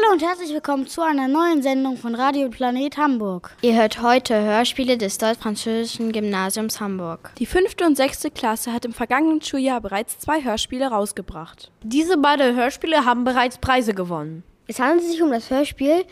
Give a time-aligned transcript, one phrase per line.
[0.00, 3.54] Hallo und herzlich willkommen zu einer neuen Sendung von Radio Planet Hamburg.
[3.60, 7.32] Ihr hört heute Hörspiele des deutsch-französischen Gymnasiums Hamburg.
[7.38, 11.70] Die fünfte und sechste Klasse hat im vergangenen Schuljahr bereits zwei Hörspiele rausgebracht.
[11.82, 14.42] Diese beiden Hörspiele haben bereits Preise gewonnen.
[14.68, 16.04] Es handelt sich um das Hörspiel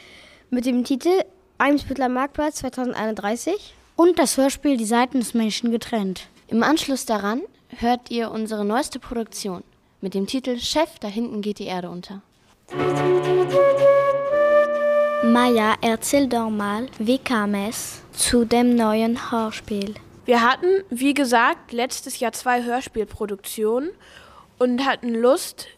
[0.51, 1.23] mit dem Titel
[1.59, 6.29] Eimsbüttler Marktplatz 2031 und das Hörspiel Die Seiten des Menschen getrennt.
[6.49, 7.43] Im Anschluss daran
[7.79, 9.63] hört ihr unsere neueste Produktion
[10.01, 12.23] mit dem Titel Chef, da hinten geht die Erde unter.
[15.25, 19.95] Maya, erzähl doch mal, wie kam es zu dem neuen Hörspiel?
[20.27, 23.91] Wir hatten, wie gesagt, letztes Jahr zwei Hörspielproduktionen
[24.59, 25.69] und hatten Lust,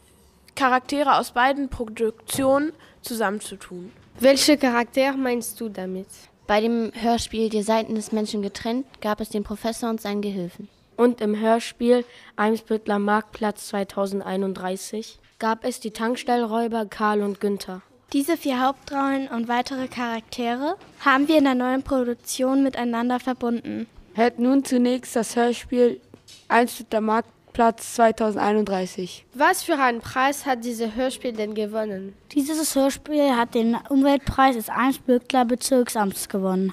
[0.56, 3.92] Charaktere aus beiden Produktionen zusammenzutun.
[4.18, 6.08] Welche Charaktere meinst du damit?
[6.46, 10.68] Bei dem Hörspiel Die Seiten des Menschen getrennt gab es den Professor und seinen Gehilfen.
[10.96, 12.04] Und im Hörspiel
[12.36, 17.82] Eimsbüttler Marktplatz 2031 gab es die Tankstellräuber Karl und Günther.
[18.12, 23.86] Diese vier Hauptrollen und weitere Charaktere haben wir in der neuen Produktion miteinander verbunden.
[24.14, 26.00] Hört nun zunächst das Hörspiel
[26.48, 29.24] Eimsbüttler Marktplatz 2031.
[29.34, 32.14] Was für einen Preis hat dieses Hörspiel denn gewonnen?
[32.32, 36.72] Dieses Hörspiel hat den Umweltpreis des Eimsbüttler Bezirksamts gewonnen.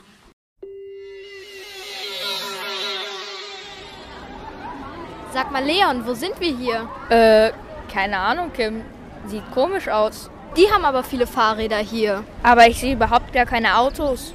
[5.31, 6.89] Sag mal, Leon, wo sind wir hier?
[7.09, 7.51] Äh,
[7.87, 8.83] keine Ahnung, Kim.
[9.25, 10.29] Sieht komisch aus.
[10.55, 12.23] Die haben aber viele Fahrräder hier.
[12.43, 14.33] Aber ich sehe überhaupt gar keine Autos.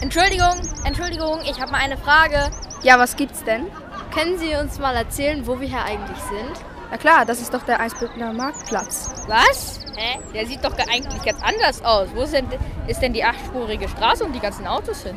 [0.00, 2.50] Entschuldigung, Entschuldigung, ich habe mal eine Frage.
[2.82, 3.66] Ja, was gibt's denn?
[4.14, 6.64] Können Sie uns mal erzählen, wo wir hier eigentlich sind?
[6.90, 9.10] Na klar, das ist doch der Eisbüttner Marktplatz.
[9.26, 9.80] Was?
[9.96, 10.18] Hä?
[10.32, 12.08] Der sieht doch eigentlich ganz anders aus.
[12.14, 12.46] Wo denn,
[12.86, 15.16] ist denn die achtspurige Straße und die ganzen Autos hin?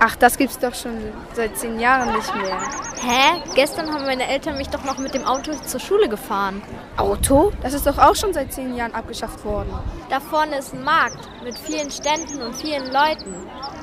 [0.00, 2.56] Ach, das gibt's doch schon seit zehn Jahren nicht mehr.
[3.02, 3.42] Hä?
[3.56, 6.62] Gestern haben meine Eltern mich doch noch mit dem Auto zur Schule gefahren.
[6.96, 7.52] Auto?
[7.62, 9.76] Das ist doch auch schon seit zehn Jahren abgeschafft worden.
[10.08, 13.34] Da vorne ist ein Markt mit vielen Ständen und vielen Leuten.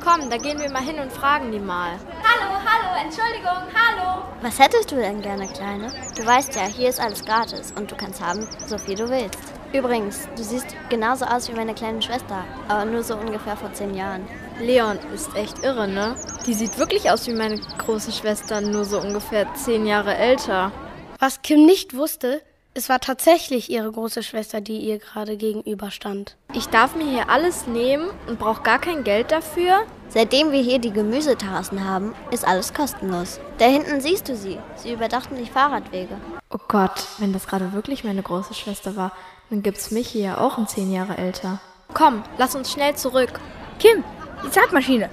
[0.05, 1.91] Komm, da gehen wir mal hin und fragen die mal.
[2.23, 4.21] Hallo, hallo, Entschuldigung, hallo.
[4.41, 5.91] Was hättest du denn gerne, Kleine?
[6.15, 9.39] Du weißt ja, hier ist alles gratis und du kannst haben, so viel du willst.
[9.73, 13.93] Übrigens, du siehst genauso aus wie meine kleine Schwester, aber nur so ungefähr vor zehn
[13.93, 14.25] Jahren.
[14.59, 16.15] Leon ist echt irre, ne?
[16.45, 20.71] Die sieht wirklich aus wie meine große Schwester, nur so ungefähr zehn Jahre älter.
[21.19, 22.41] Was Kim nicht wusste,
[22.73, 26.35] es war tatsächlich ihre große Schwester, die ihr gerade gegenüberstand.
[26.53, 29.83] Ich darf mir hier alles nehmen und brauche gar kein Geld dafür?
[30.09, 33.39] Seitdem wir hier die Gemüseterrassen haben, ist alles kostenlos.
[33.57, 34.57] Da hinten siehst du sie.
[34.75, 36.17] Sie überdachten die Fahrradwege.
[36.49, 39.11] Oh Gott, wenn das gerade wirklich meine große Schwester war,
[39.49, 41.59] dann gibt's mich hier ja auch um zehn Jahre älter.
[41.93, 43.39] Komm, lass uns schnell zurück.
[43.79, 44.03] Kim,
[44.45, 45.09] die Zeitmaschine.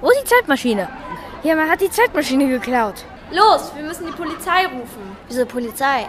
[0.00, 0.88] Wo ist die Zeitmaschine?
[1.42, 3.04] Ja, man hat die Zeitmaschine geklaut.
[3.30, 5.16] Los, wir müssen die Polizei rufen.
[5.28, 6.08] Wieso Polizei?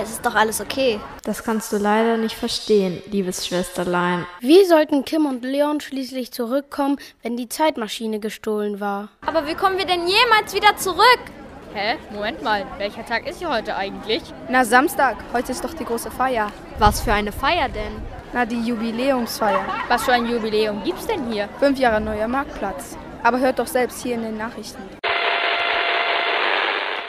[0.00, 1.00] Es ist doch alles okay.
[1.24, 4.26] Das kannst du leider nicht verstehen, liebes Schwesterlein.
[4.40, 9.08] Wie sollten Kim und Leon schließlich zurückkommen, wenn die Zeitmaschine gestohlen war?
[9.26, 11.20] Aber wie kommen wir denn jemals wieder zurück?
[11.74, 11.96] Hä?
[12.12, 14.22] Moment mal, welcher Tag ist hier heute eigentlich?
[14.48, 15.16] Na, Samstag.
[15.32, 16.50] Heute ist doch die große Feier.
[16.78, 18.17] Was für eine Feier denn?
[18.32, 19.64] Na, die Jubiläumsfeier.
[19.88, 21.48] Was für ein Jubiläum gibt's denn hier?
[21.58, 22.96] Fünf Jahre neuer Marktplatz.
[23.22, 24.82] Aber hört doch selbst hier in den Nachrichten.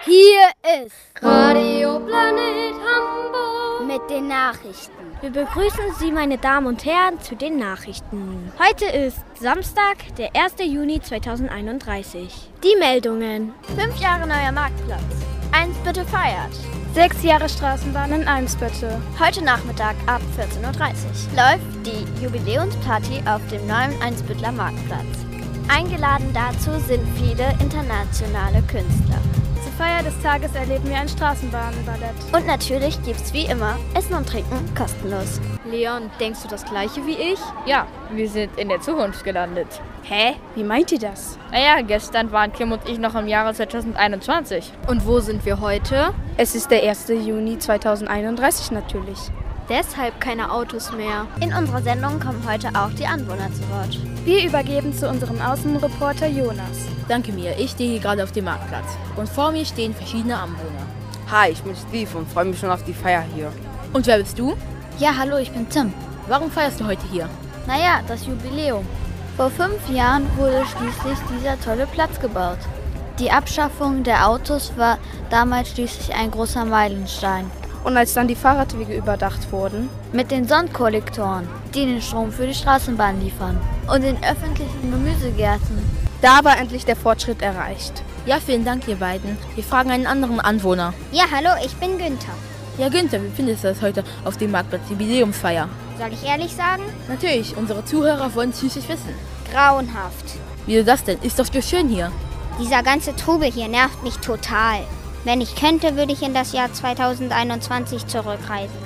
[0.05, 4.93] Hier ist Radio Planet Hamburg mit den Nachrichten.
[5.21, 8.51] Wir begrüßen Sie, meine Damen und Herren, zu den Nachrichten.
[8.57, 10.53] Heute ist Samstag, der 1.
[10.59, 12.49] Juni 2031.
[12.63, 13.53] Die Meldungen.
[13.77, 15.03] Fünf Jahre neuer Marktplatz.
[15.51, 16.78] Eins bitte feiert.
[16.93, 18.99] Sechs Jahre Straßenbahn in Eimsbüttel.
[19.19, 20.73] Heute Nachmittag ab 14.30 Uhr
[21.35, 25.05] läuft die Jubiläumsparty auf dem neuen Einsbüttler Marktplatz.
[25.67, 29.21] Eingeladen dazu sind viele internationale Künstler.
[29.79, 32.13] Feier des Tages erleben wir ein Straßenbahnballett.
[32.33, 35.39] Und natürlich gibt's wie immer Essen und Trinken kostenlos.
[35.63, 37.39] Leon, denkst du das gleiche wie ich?
[37.65, 39.67] Ja, wir sind in der Zukunft gelandet.
[40.03, 40.35] Hä?
[40.55, 41.39] Wie meint ihr das?
[41.53, 44.73] Naja, gestern waren Kim und ich noch im Jahre 2021.
[44.89, 46.13] Und wo sind wir heute?
[46.35, 47.07] Es ist der 1.
[47.07, 49.31] Juni 2031 natürlich.
[49.69, 51.27] Deshalb keine Autos mehr.
[51.41, 53.99] In unserer Sendung kommen heute auch die Anwohner zu Wort.
[54.25, 56.87] Wir übergeben zu unserem Außenreporter Jonas.
[57.07, 58.97] Danke mir, ich stehe hier gerade auf dem Marktplatz.
[59.15, 60.87] Und vor mir stehen verschiedene Anwohner.
[61.29, 63.51] Hi, ich bin Steve und freue mich schon auf die Feier hier.
[63.93, 64.55] Und wer bist du?
[64.97, 65.93] Ja, hallo, ich bin Tim.
[66.27, 67.29] Warum feierst du heute hier?
[67.67, 68.87] Naja, das Jubiläum.
[69.37, 72.57] Vor fünf Jahren wurde schließlich dieser tolle Platz gebaut.
[73.19, 74.97] Die Abschaffung der Autos war
[75.29, 77.51] damals schließlich ein großer Meilenstein.
[77.83, 79.89] Und als dann die Fahrradwege überdacht wurden?
[80.11, 83.59] Mit den Sonnenkollektoren, die den Strom für die Straßenbahn liefern.
[83.91, 85.79] Und den öffentlichen Gemüsegärten.
[86.21, 88.03] Da war endlich der Fortschritt erreicht.
[88.25, 89.37] Ja, vielen Dank, ihr beiden.
[89.55, 90.93] Wir fragen einen anderen Anwohner.
[91.11, 92.33] Ja, hallo, ich bin Günther.
[92.77, 95.69] Ja, Günther, wie findest du das heute auf dem Marktplatz Jubiläumsfeier?
[95.97, 96.83] Soll ich ehrlich sagen?
[97.07, 99.13] Natürlich, unsere Zuhörer wollen es schließlich wissen.
[99.51, 100.37] Grauenhaft.
[100.65, 101.19] Wieso das denn?
[101.21, 102.11] Ist doch so schön hier.
[102.61, 104.81] Dieser ganze Trubel hier nervt mich total.
[105.25, 108.77] Wenn ich könnte, würde ich in das Jahr 2021 zurückreisen.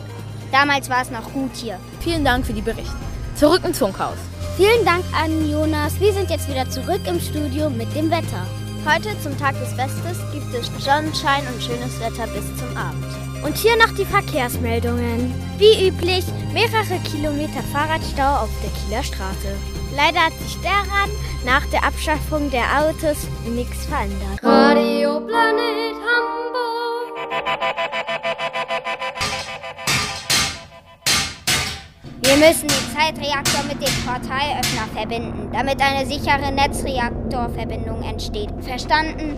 [0.52, 1.80] Damals war es noch gut hier.
[2.00, 2.94] Vielen Dank für die Berichte.
[3.36, 4.18] Zurück ins Funkhaus.
[4.58, 6.00] Vielen Dank an Jonas.
[6.00, 8.46] Wir sind jetzt wieder zurück im Studio mit dem Wetter.
[8.86, 13.06] Heute zum Tag des Festes gibt es Sonnenschein und schönes Wetter bis zum Abend.
[13.44, 15.34] Und hier noch die Verkehrsmeldungen.
[15.58, 19.56] Wie üblich, mehrere Kilometer Fahrradstau auf der Kieler Straße.
[19.96, 21.10] Leider hat sich daran
[21.46, 24.42] nach der Abschaffung der Autos nichts verändert.
[24.42, 27.14] Radio Planet Hamburg.
[32.24, 38.50] Wir müssen den Zeitreaktor mit dem Portalöffner verbinden, damit eine sichere Netzreaktorverbindung entsteht.
[38.62, 39.38] Verstanden?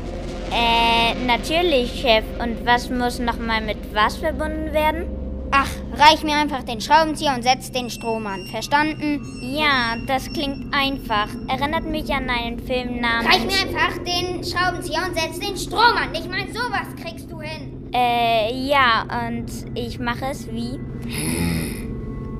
[0.53, 2.23] Äh, natürlich, Chef.
[2.41, 5.24] Und was muss nochmal mit was verbunden werden?
[5.57, 8.45] Ach, reich mir einfach den Schraubenzieher und setz den Strom an.
[8.51, 9.21] Verstanden?
[9.41, 11.29] Ja, das klingt einfach.
[11.47, 13.33] Erinnert mich an einen Film namens...
[13.33, 16.11] Reich mir einfach den Schraubenzieher und setz den Strom an.
[16.11, 17.89] Nicht mal sowas kriegst du hin.
[17.93, 20.77] Äh, ja, und ich mache es wie?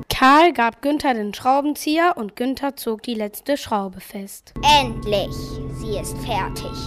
[0.10, 4.54] Karl gab Günther den Schraubenzieher und Günther zog die letzte Schraube fest.
[4.82, 5.34] Endlich.
[5.80, 6.78] Sie ist fertig.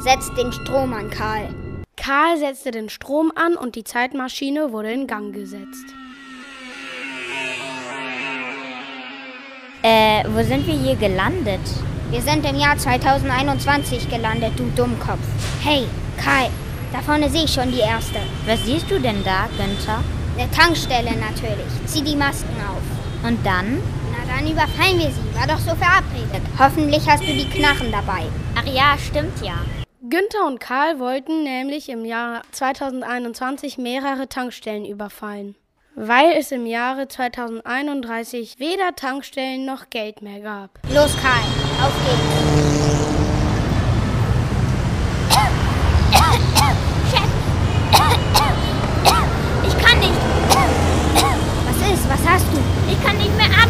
[0.00, 1.65] Setz den Strom an, Karl.
[1.96, 5.86] Karl setzte den Strom an und die Zeitmaschine wurde in Gang gesetzt.
[9.82, 11.60] Äh, wo sind wir hier gelandet?
[12.10, 15.18] Wir sind im Jahr 2021 gelandet, du Dummkopf.
[15.62, 15.86] Hey,
[16.22, 16.48] Karl,
[16.92, 18.20] da vorne sehe ich schon die erste.
[18.46, 20.02] Was siehst du denn da, Günther?
[20.38, 21.86] Eine Tankstelle natürlich.
[21.86, 23.28] Zieh die Masken auf.
[23.28, 23.82] Und dann?
[24.12, 25.34] Na, dann überfallen wir sie.
[25.34, 26.42] War doch so verabredet.
[26.58, 28.26] Hoffentlich hast du die Knarren dabei.
[28.54, 29.56] Ach ja, stimmt ja.
[30.08, 35.56] Günther und Karl wollten nämlich im Jahr 2021 mehrere Tankstellen überfallen,
[35.96, 40.78] weil es im Jahre 2031 weder Tankstellen noch Geld mehr gab.
[40.94, 41.42] Los, Karl,
[41.82, 42.22] auf geht's.
[47.10, 47.30] Chef!
[49.66, 50.12] Ich kann nicht.
[51.66, 52.08] Was ist?
[52.08, 52.58] Was hast du?
[52.92, 53.65] Ich kann nicht mehr atmen,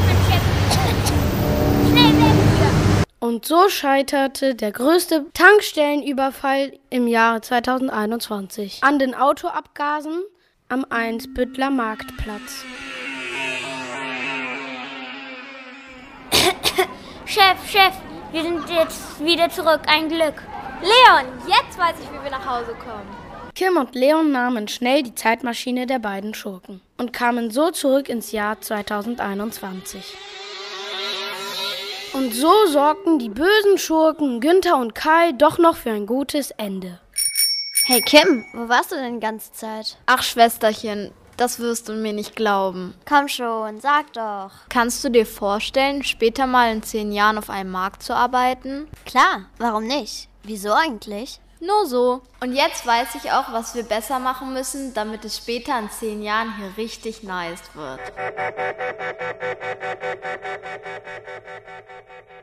[3.37, 10.23] Und so scheiterte der größte Tankstellenüberfall im Jahre 2021 an den Autoabgasen
[10.71, 12.65] am Einsbüttler Marktplatz.
[17.27, 17.93] Chef, Chef,
[18.33, 19.83] wir sind jetzt wieder zurück.
[19.87, 20.43] Ein Glück.
[20.81, 23.07] Leon, jetzt weiß ich, wie wir nach Hause kommen.
[23.55, 28.33] Kim und Leon nahmen schnell die Zeitmaschine der beiden Schurken und kamen so zurück ins
[28.33, 30.17] Jahr 2021.
[32.17, 36.99] Und so sorgten die bösen Schurken Günther und Kai doch noch für ein gutes Ende.
[37.85, 39.99] Hey Kim, wo warst du denn die ganze Zeit?
[40.07, 42.95] Ach, Schwesterchen, das wirst du mir nicht glauben.
[43.07, 44.51] Komm schon, sag doch.
[44.71, 48.89] Kannst du dir vorstellen, später mal in zehn Jahren auf einem Markt zu arbeiten?
[49.05, 50.31] Klar, warum nicht?
[50.43, 51.39] Wieso eigentlich?
[51.61, 52.23] Nur so.
[52.41, 56.23] Und jetzt weiß ich auch, was wir besser machen müssen, damit es später in zehn
[56.23, 58.01] Jahren hier richtig nice wird.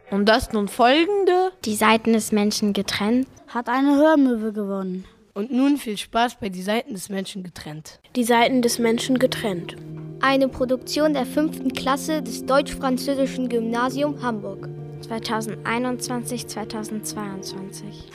[0.10, 1.52] Und das nun folgende.
[1.66, 3.28] Die Seiten des Menschen getrennt.
[3.48, 5.06] Hat eine Hörmöwe gewonnen.
[5.36, 8.00] Und nun viel Spaß bei Die Seiten des Menschen getrennt.
[8.16, 9.76] Die Seiten des Menschen getrennt.
[10.22, 14.70] Eine Produktion der fünften Klasse des Deutsch-Französischen Gymnasium Hamburg.
[15.02, 18.12] 2021, 2022.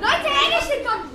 [0.00, 1.10] Leute, Englisch kommt!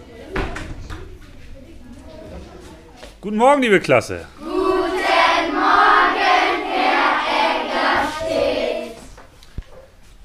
[3.24, 4.26] Guten Morgen, liebe Klasse.
[4.38, 5.00] Guten Morgen,
[6.74, 7.22] Herr
[8.28, 8.98] Eggerstedt.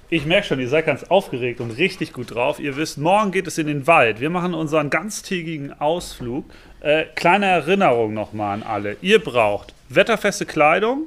[0.09, 2.59] Ich merke schon, ihr seid ganz aufgeregt und richtig gut drauf.
[2.59, 4.19] Ihr wisst, morgen geht es in den Wald.
[4.19, 6.47] Wir machen unseren ganztägigen Ausflug.
[6.81, 8.97] Äh, kleine Erinnerung nochmal an alle.
[9.01, 11.05] Ihr braucht wetterfeste Kleidung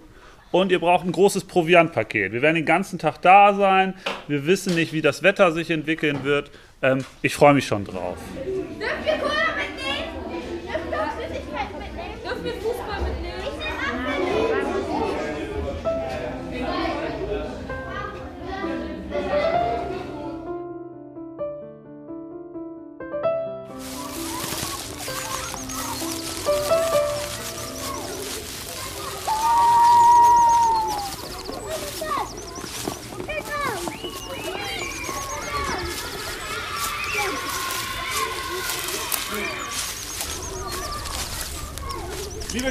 [0.51, 2.31] und ihr braucht ein großes Proviantpaket.
[2.31, 3.95] Wir werden den ganzen Tag da sein.
[4.29, 6.51] Wir wissen nicht, wie das Wetter sich entwickeln wird.
[6.81, 8.17] Ähm, ich freue mich schon drauf.
[8.79, 9.40] Dürfen wir Cola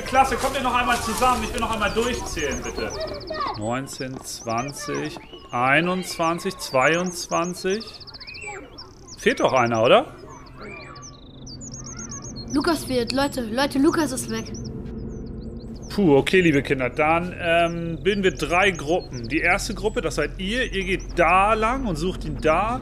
[0.00, 1.44] Liebe Klasse, kommt ihr noch einmal zusammen?
[1.44, 2.90] Ich will noch einmal durchzählen, bitte.
[3.58, 5.18] 19, 20,
[5.50, 7.84] 21, 22,
[9.18, 10.06] Fehlt doch einer, oder?
[12.54, 13.12] Lukas fehlt.
[13.12, 14.50] Leute, Leute, Lukas ist weg.
[15.90, 19.28] Puh, okay, liebe Kinder, dann ähm, bilden wir drei Gruppen.
[19.28, 22.80] Die erste Gruppe, das seid ihr, ihr geht da lang und sucht ihn da.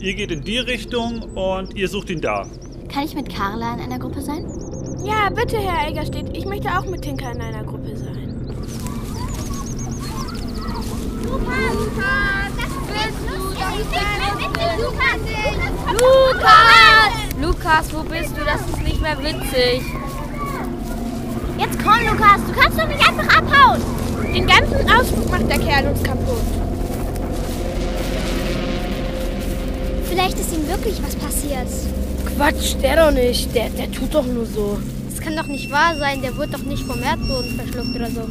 [0.00, 2.46] Ihr geht in die Richtung und ihr sucht ihn da.
[2.90, 4.73] Kann ich mit Carla in einer Gruppe sein?
[5.04, 6.34] Ja, bitte, Herr Elgerstedt.
[6.34, 8.46] Ich möchte auch mit Tinker in einer Gruppe sein.
[11.74, 13.36] Lukas, das bist du.
[13.54, 13.90] Das ist
[14.38, 15.20] nicht Lukas.
[15.92, 17.12] Lukas!
[17.38, 18.44] Lukas, wo bist du?
[18.46, 19.82] Das ist nicht mehr witzig.
[21.58, 22.40] Jetzt komm, Lukas.
[22.46, 23.82] Du kannst doch nicht einfach abhauen.
[24.34, 26.40] Den ganzen Ausflug macht der Kerl uns kaputt.
[30.08, 31.68] Vielleicht ist ihm wirklich was passiert.
[32.36, 33.54] Quatsch, der doch nicht.
[33.54, 34.78] Der, der tut doch nur so.
[35.08, 36.20] Das kann doch nicht wahr sein.
[36.22, 38.22] Der wird doch nicht vom Erdboden verschluckt oder so.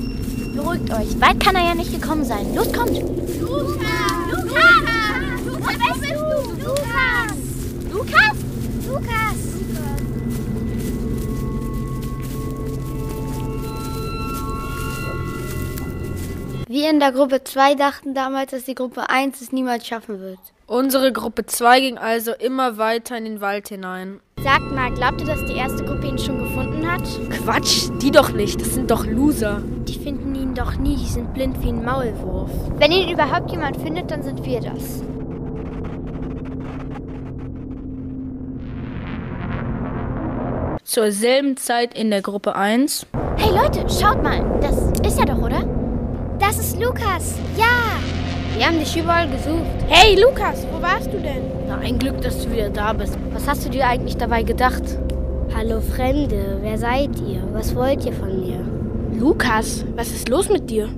[0.55, 1.21] Beruhigt euch.
[1.21, 2.53] Weit kann er ja nicht gekommen sein.
[2.53, 2.99] Los, kommt.
[2.99, 3.89] Lukas!
[4.31, 4.63] Lukas!
[5.45, 6.65] Lukas, wo bist du?
[6.65, 7.33] Lukas!
[7.91, 8.35] Lukas?
[8.87, 9.62] Lukas!
[16.73, 20.39] Wir in der Gruppe 2 dachten damals, dass die Gruppe 1 es niemals schaffen wird.
[20.65, 24.21] Unsere Gruppe 2 ging also immer weiter in den Wald hinein.
[24.43, 27.03] Sagt mal, glaubt ihr, dass die erste Gruppe ihn schon gefunden hat?
[27.29, 28.59] Quatsch, die doch nicht.
[28.59, 29.61] Das sind doch Loser.
[29.87, 30.95] Die finden ihn doch nie.
[30.95, 32.49] Die sind blind wie ein Maulwurf.
[32.79, 35.03] Wenn ihn überhaupt jemand findet, dann sind wir das.
[40.83, 43.05] Zur selben Zeit in der Gruppe 1.
[43.37, 44.43] Hey Leute, schaut mal.
[44.59, 44.75] Das
[45.07, 45.72] ist er doch, oder?
[46.45, 47.39] Das ist Lukas.
[47.57, 47.97] Ja.
[48.57, 49.63] Wir haben dich überall gesucht.
[49.87, 51.41] Hey Lukas, wo warst du denn?
[51.67, 53.17] Na, ein Glück, dass du wieder da bist.
[53.31, 54.83] Was hast du dir eigentlich dabei gedacht?
[55.55, 57.47] Hallo Fremde, wer seid ihr?
[57.53, 58.59] Was wollt ihr von mir?
[59.17, 60.89] Lukas, was ist los mit dir?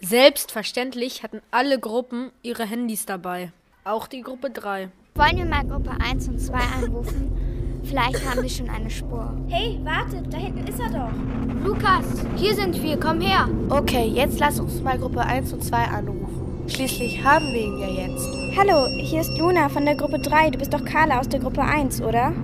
[0.00, 3.52] Selbstverständlich hatten alle Gruppen ihre Handys dabei.
[3.84, 4.88] Auch die Gruppe 3.
[5.16, 7.47] Wollen wir mal Gruppe 1 und 2 anrufen?
[7.88, 9.32] Vielleicht haben wir schon eine Spur.
[9.48, 11.64] Hey, wartet, da hinten ist er doch.
[11.64, 12.04] Lukas,
[12.36, 13.48] hier sind wir, komm her.
[13.70, 16.64] Okay, jetzt lass uns mal Gruppe 1 und 2 anrufen.
[16.68, 18.28] Schließlich haben wir ihn ja jetzt.
[18.58, 20.50] Hallo, hier ist Luna von der Gruppe 3.
[20.50, 22.34] Du bist doch Carla aus der Gruppe 1, oder?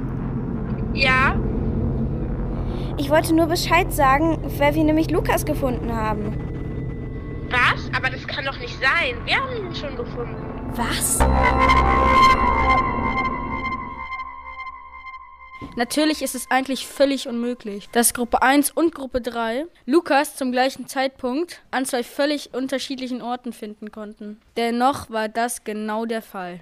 [0.94, 1.34] Ja?
[2.96, 6.38] Ich wollte nur Bescheid sagen, weil wir nämlich Lukas gefunden haben.
[7.50, 7.90] Was?
[7.94, 9.16] Aber das kann doch nicht sein.
[9.26, 10.36] Wir haben ihn schon gefunden.
[10.74, 11.18] Was?
[15.76, 20.86] Natürlich ist es eigentlich völlig unmöglich, dass Gruppe 1 und Gruppe 3 Lukas zum gleichen
[20.86, 24.40] Zeitpunkt an zwei völlig unterschiedlichen Orten finden konnten.
[24.56, 26.60] Dennoch war das genau der Fall.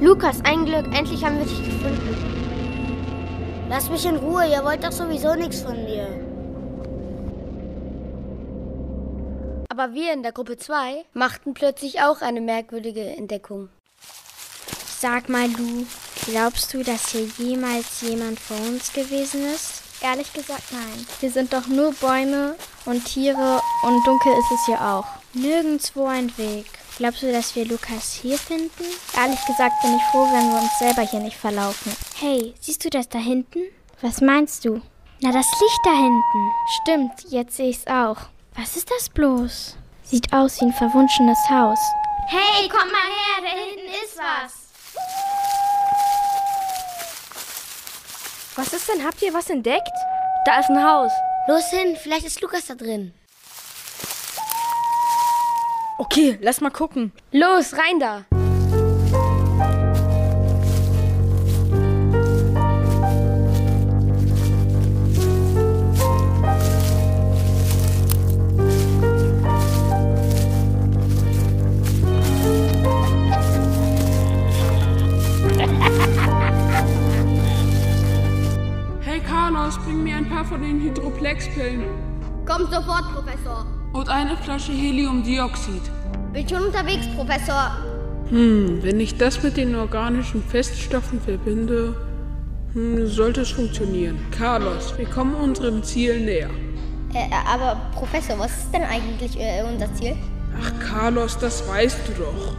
[0.00, 2.16] Lukas, ein Glück, endlich haben wir dich gefunden.
[3.68, 6.06] Lass mich in Ruhe, ihr wollt doch sowieso nichts von mir.
[9.68, 13.68] Aber wir in der Gruppe 2 machten plötzlich auch eine merkwürdige Entdeckung.
[15.00, 15.86] Sag mal, du,
[16.30, 19.82] glaubst du, dass hier jemals jemand vor uns gewesen ist?
[20.00, 21.06] Ehrlich gesagt, nein.
[21.20, 22.54] Hier sind doch nur Bäume
[22.84, 25.06] und Tiere und dunkel ist es hier auch.
[25.32, 26.66] Nirgendwo ein Weg.
[26.98, 28.84] Glaubst du, dass wir Lukas hier finden?
[29.16, 31.94] Ehrlich gesagt bin ich froh, wenn wir uns selber hier nicht verlaufen.
[32.16, 33.60] Hey, siehst du das da hinten?
[34.00, 34.80] Was meinst du?
[35.20, 36.52] Na, das Licht da hinten.
[36.82, 38.18] Stimmt, jetzt sehe ich's auch.
[38.54, 39.76] Was ist das bloß?
[40.04, 41.78] Sieht aus wie ein verwunschenes Haus.
[42.28, 45.47] Hey, komm mal her, da hinten ist was.
[48.58, 49.04] Was ist denn?
[49.04, 49.96] Habt ihr was entdeckt?
[50.44, 51.12] Da ist ein Haus.
[51.46, 53.14] Los hin, vielleicht ist Lukas da drin.
[55.98, 57.12] Okay, lass mal gucken.
[57.30, 58.24] Los, rein da.
[79.58, 81.82] Carlos, bring mir ein paar von den Hydroplex-Pillen.
[82.46, 83.66] Komm sofort, Professor.
[83.92, 85.82] Und eine Flasche Heliumdioxid.
[86.32, 87.72] Bin schon unterwegs, Professor.
[88.30, 91.96] Hm, wenn ich das mit den organischen Feststoffen verbinde,
[92.72, 94.20] hm, sollte es funktionieren.
[94.30, 96.50] Carlos, wir kommen unserem Ziel näher.
[97.12, 100.14] Äh, aber Professor, was ist denn eigentlich äh, unser Ziel?
[100.62, 102.54] Ach, Carlos, das weißt du doch.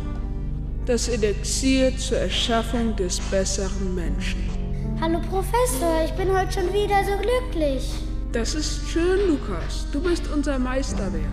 [0.85, 4.58] Das Elixier zur Erschaffung des besseren Menschen.
[5.01, 7.89] Hallo Professor, ich bin heute schon wieder so glücklich.
[8.33, 9.87] Das ist schön, Lukas.
[9.93, 11.23] Du bist unser Meisterwerk.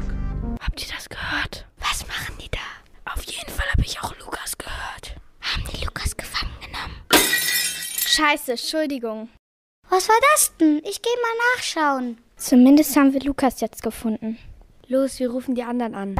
[0.60, 1.66] Habt ihr das gehört?
[1.80, 3.12] Was machen die da?
[3.12, 5.16] Auf jeden Fall habe ich auch Lukas gehört.
[5.40, 6.94] Haben die Lukas gefangen genommen?
[8.06, 9.30] Scheiße, Entschuldigung.
[9.90, 10.80] Was war das denn?
[10.84, 12.18] Ich gehe mal nachschauen.
[12.36, 14.38] Zumindest haben wir Lukas jetzt gefunden.
[14.86, 16.14] Los, wir rufen die anderen an.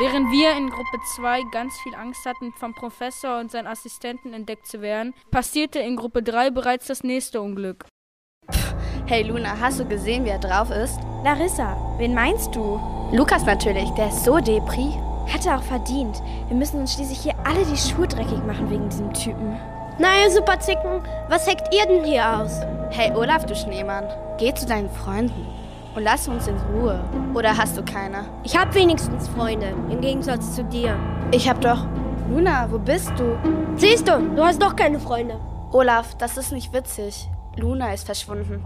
[0.00, 4.68] Während wir in Gruppe 2 ganz viel Angst hatten, vom Professor und seinen Assistenten entdeckt
[4.68, 7.84] zu werden, passierte in Gruppe 3 bereits das nächste Unglück.
[9.06, 11.00] Hey Luna, hast du gesehen, wie er drauf ist?
[11.24, 12.78] Larissa, wen meinst du?
[13.10, 14.94] Lukas natürlich, der ist so Depri.
[15.32, 16.22] Hat er auch verdient.
[16.46, 19.58] Wir müssen uns schließlich hier alle die Schuhe dreckig machen wegen diesem Typen.
[19.98, 22.60] Na, ihr Superzicken, was heckt ihr denn hier aus?
[22.90, 24.06] Hey Olaf, du Schneemann,
[24.38, 25.57] geh zu deinen Freunden
[25.98, 27.02] und lass uns in Ruhe.
[27.34, 28.24] Oder hast du keine?
[28.44, 30.96] Ich hab wenigstens Freunde, im Gegensatz zu dir.
[31.32, 31.84] Ich hab doch.
[32.30, 33.36] Luna, wo bist du?
[33.74, 35.40] Siehst du, du hast doch keine Freunde.
[35.72, 37.28] Olaf, das ist nicht witzig.
[37.56, 38.64] Luna ist verschwunden.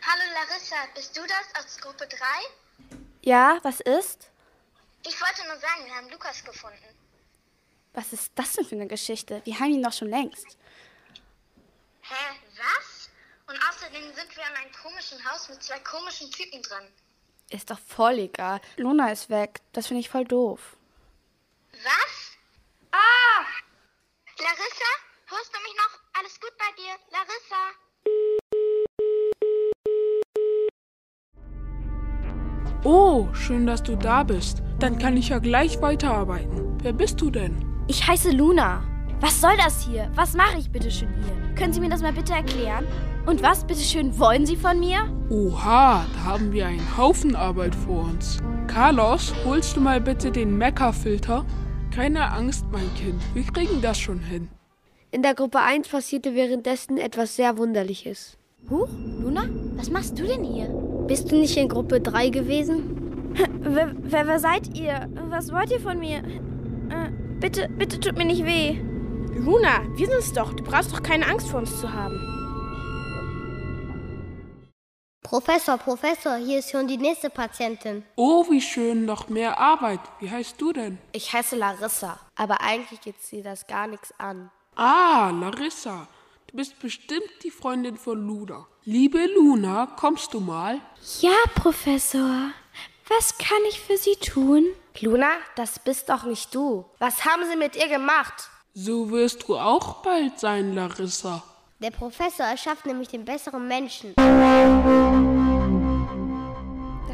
[0.00, 2.67] Hallo Larissa, bist du das aus Gruppe 3?
[3.28, 4.30] Ja, was ist?
[5.06, 6.96] Ich wollte nur sagen, wir haben Lukas gefunden.
[7.92, 9.42] Was ist das denn für eine Geschichte?
[9.44, 10.56] Wir haben ihn doch schon längst.
[12.00, 13.10] Hä, was?
[13.46, 16.90] Und außerdem sind wir in einem komischen Haus mit zwei komischen Typen drin.
[17.50, 18.62] Ist doch voll egal.
[18.78, 19.60] Luna ist weg.
[19.74, 20.78] Das finde ich voll doof.
[21.84, 22.38] Was?
[22.92, 23.44] Ah!
[24.38, 24.90] Larissa,
[25.26, 26.00] hörst du mich noch?
[26.18, 26.96] Alles gut bei dir?
[27.10, 28.47] Larissa?
[32.84, 34.62] Oh, schön, dass du da bist.
[34.78, 36.76] Dann kann ich ja gleich weiterarbeiten.
[36.80, 37.56] Wer bist du denn?
[37.88, 38.84] Ich heiße Luna.
[39.20, 40.08] Was soll das hier?
[40.14, 41.54] Was mache ich bitte schön hier?
[41.56, 42.86] Können Sie mir das mal bitte erklären?
[43.26, 45.12] Und was bitte schön wollen Sie von mir?
[45.28, 48.38] Oha, da haben wir einen Haufen Arbeit vor uns.
[48.68, 51.44] Carlos, holst du mal bitte den Meckerfilter?
[51.90, 53.20] Keine Angst, mein Kind.
[53.34, 54.48] Wir kriegen das schon hin.
[55.10, 58.38] In der Gruppe 1 passierte währenddessen etwas sehr Wunderliches.
[58.70, 58.88] Huch,
[59.20, 60.68] Luna, was machst du denn hier?
[61.08, 63.32] Bist du nicht in Gruppe 3 gewesen?
[63.60, 65.08] Wer, wer, wer seid ihr?
[65.30, 66.18] Was wollt ihr von mir?
[66.18, 67.10] Äh,
[67.40, 68.78] bitte, bitte tut mir nicht weh.
[69.38, 70.52] Luna, wir sind's doch.
[70.52, 72.20] Du brauchst doch keine Angst vor uns zu haben.
[75.22, 78.04] Professor, Professor, hier ist schon die nächste Patientin.
[78.16, 80.00] Oh, wie schön, noch mehr Arbeit.
[80.20, 80.98] Wie heißt du denn?
[81.12, 84.50] Ich heiße Larissa, aber eigentlich geht sie das gar nichts an.
[84.76, 86.06] Ah, Larissa.
[86.50, 88.66] Du bist bestimmt die Freundin von Luna.
[88.84, 90.80] Liebe Luna, kommst du mal?
[91.20, 92.52] Ja, Professor.
[93.06, 94.64] Was kann ich für Sie tun?
[95.02, 96.86] Luna, das bist doch nicht du.
[97.00, 98.48] Was haben sie mit ihr gemacht?
[98.72, 101.42] So wirst du auch bald sein, Larissa.
[101.80, 104.14] Der Professor erschafft nämlich den besseren Menschen.
[104.16, 104.26] Das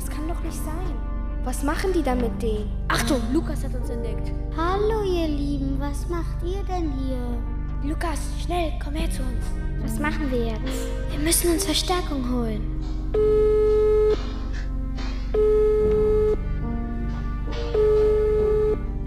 [0.08, 0.94] kann doch nicht sein.
[1.42, 2.70] Was machen die da mit denen?
[2.86, 4.30] Achtung, Lukas hat uns entdeckt.
[4.56, 7.53] Hallo, ihr Lieben, was macht ihr denn hier?
[7.84, 9.44] Lukas, schnell, komm her zu uns.
[9.82, 10.88] Was machen wir jetzt?
[11.10, 12.80] Wir müssen uns Verstärkung holen.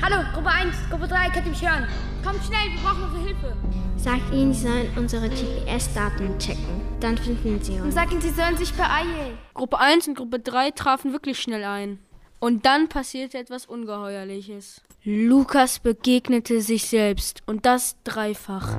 [0.01, 1.87] Hallo, Gruppe 1, Gruppe 3, könnt ihr mich hören?
[2.23, 3.55] Kommt schnell, wir brauchen eure Hilfe.
[3.97, 6.81] Sagt ihnen, sie sollen unsere GPS-Daten checken.
[6.99, 7.95] Dann finden sie Und uns.
[7.95, 9.37] sag ihnen, sie sollen sich beeilen.
[9.53, 11.99] Gruppe 1 und Gruppe 3 trafen wirklich schnell ein.
[12.39, 14.81] Und dann passierte etwas Ungeheuerliches.
[15.03, 18.77] Lukas begegnete sich selbst und das dreifach.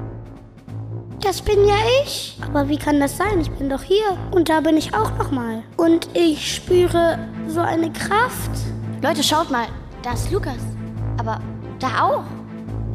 [1.21, 2.39] Das bin ja ich.
[2.47, 3.41] Aber wie kann das sein?
[3.41, 4.17] Ich bin doch hier.
[4.31, 5.65] Und da bin ich auch noch mal.
[5.77, 7.19] Und ich spüre
[7.49, 8.51] so eine Kraft.
[9.03, 9.67] Leute, schaut mal.
[10.03, 10.63] Da ist Lukas.
[11.19, 11.41] Aber
[11.81, 12.25] da auch.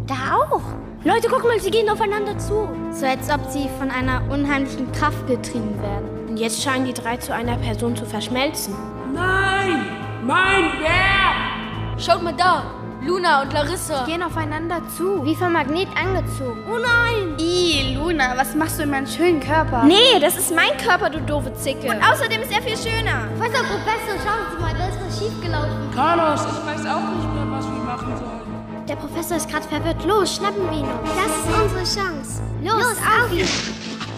[0.07, 0.61] Da auch.
[1.03, 2.69] Leute, guck mal, sie gehen aufeinander zu.
[2.93, 6.29] So als ob sie von einer unheimlichen Kraft getrieben werden.
[6.29, 8.73] Und jetzt scheinen die drei zu einer Person zu verschmelzen.
[9.13, 10.02] Nein!
[10.25, 11.97] Mein Bär!
[11.97, 12.63] Schaut mal da,
[13.01, 14.05] Luna und Larissa.
[14.05, 15.23] Die gehen aufeinander zu.
[15.25, 16.63] Wie vom Magnet angezogen.
[16.71, 17.35] Oh nein!
[17.37, 19.83] Ih, Luna, was machst du in meinem schönen Körper?
[19.83, 21.89] Nee, das ist mein Körper, du doofe Zicke.
[21.89, 23.27] Und außerdem ist er viel schöner.
[23.37, 25.91] Professor, Professor, schauen Sie mal, da ist was schiefgelaufen.
[25.93, 28.85] Carlos, ich weiß auch nicht mehr, was wir machen sollen.
[28.87, 30.05] Der Professor ist gerade verwirrt.
[30.05, 31.09] Los, schnappen wir ihn uns.
[31.15, 32.41] Das ist unsere Chance.
[32.63, 33.47] Los, Los auf ihn.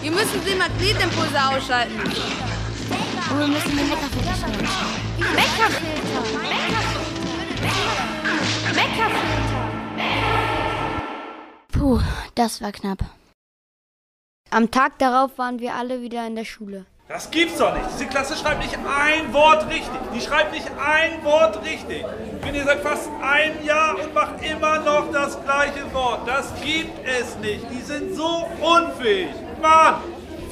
[0.02, 2.00] Wir müssen die Magnetimpulse ausschalten.
[3.32, 6.21] Und wir müssen den Meckerfilter schnell Meckerfilter.
[6.43, 7.06] Meckerfilter.
[8.75, 9.36] Meckerfilter.
[11.71, 12.01] Puh,
[12.36, 12.99] das war knapp.
[14.51, 16.86] Am Tag darauf waren wir alle wieder in der Schule.
[17.08, 17.86] Das gibt's doch nicht.
[17.93, 19.99] Diese Klasse schreibt nicht ein Wort richtig.
[20.13, 22.04] Die schreibt nicht ein Wort richtig.
[22.04, 26.28] Ich bin hier seit fast einem Jahr und mache immer noch das gleiche Wort.
[26.28, 27.63] Das gibt es nicht.
[27.69, 29.30] Die sind so unfähig.
[29.62, 30.01] Mann!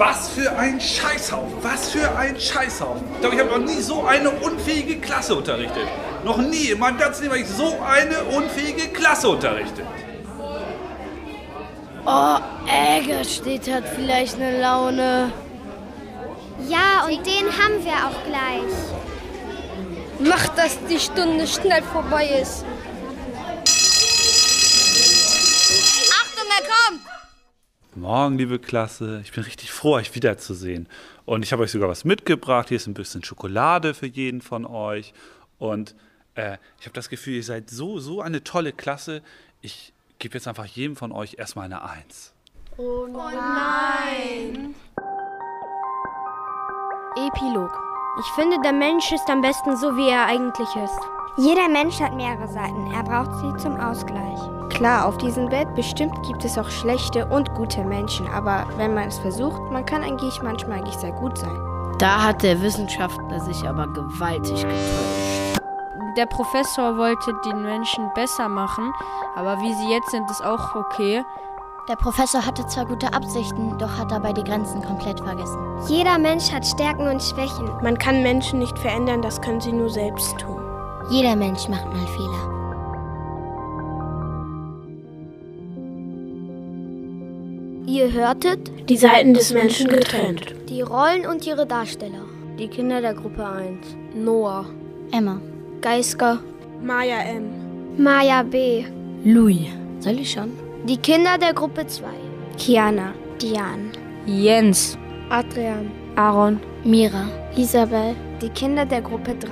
[0.06, 1.64] Was für ein Scheißhaufen.
[1.64, 3.08] Was für ein Scheißhaufen.
[3.14, 5.88] Ich glaube, ich habe noch nie so eine unfähige Klasse unterrichtet.
[6.26, 6.72] Noch nie.
[6.72, 9.86] In meinem ganzen Leben habe ich so eine unfähige Klasse unterrichtet.
[12.06, 12.38] Oh,
[12.68, 15.32] Egerstedt hat vielleicht eine Laune.
[16.68, 18.74] Ja, und den haben wir auch gleich.
[20.20, 22.66] Mach, dass die Stunde schnell vorbei ist.
[26.56, 27.13] er kommt!
[27.96, 29.22] Morgen, liebe Klasse.
[29.24, 30.88] Ich bin richtig froh, euch wiederzusehen.
[31.26, 32.70] Und ich habe euch sogar was mitgebracht.
[32.70, 35.14] Hier ist ein bisschen Schokolade für jeden von euch.
[35.60, 35.94] Und
[36.34, 39.22] äh, ich habe das Gefühl, ihr seid so, so eine tolle Klasse.
[39.62, 42.34] Ich gebe jetzt einfach jedem von euch erstmal eine Eins.
[42.78, 44.74] Oh nein!
[47.16, 47.72] Epilog.
[48.20, 51.23] Ich finde, der Mensch ist am besten so, wie er eigentlich ist.
[51.36, 52.92] Jeder Mensch hat mehrere Seiten.
[52.94, 54.40] Er braucht sie zum Ausgleich.
[54.70, 59.08] Klar, auf diesem Welt bestimmt gibt es auch schlechte und gute Menschen, aber wenn man
[59.08, 61.58] es versucht, man kann eigentlich manchmal eigentlich sehr gut sein.
[61.98, 65.60] Da hat der Wissenschaftler sich aber gewaltig getäuscht.
[66.18, 68.94] Der Professor wollte den Menschen besser machen,
[69.36, 71.24] aber wie sie jetzt sind, ist auch okay.
[71.90, 75.58] Der Professor hatte zwar gute Absichten, doch hat dabei die Grenzen komplett vergessen.
[75.88, 77.72] Jeder Mensch hat Stärken und Schwächen.
[77.82, 80.63] Man kann Menschen nicht verändern, das können sie nur selbst tun.
[81.10, 82.50] Jeder Mensch macht mal Fehler.
[87.86, 90.56] Ihr hörtet Die Seiten des Menschen getrennt.
[90.70, 92.24] die Rollen und ihre Darsteller.
[92.58, 93.80] Die Kinder der Gruppe 1.
[94.16, 94.66] Noah.
[95.12, 95.40] Emma.
[95.82, 96.40] Geisker.
[96.82, 97.46] Maya M.
[97.98, 98.86] Maya B.
[99.24, 99.68] Louis.
[100.00, 100.52] Soll ich schon?
[100.86, 102.06] Die Kinder der Gruppe 2.
[102.58, 103.92] Kiana, Diane.
[104.26, 104.98] Jens.
[105.30, 106.60] Adrian, Aaron.
[106.84, 107.26] Mira.
[107.56, 108.16] Isabel.
[108.42, 109.50] die Kinder der Gruppe 3.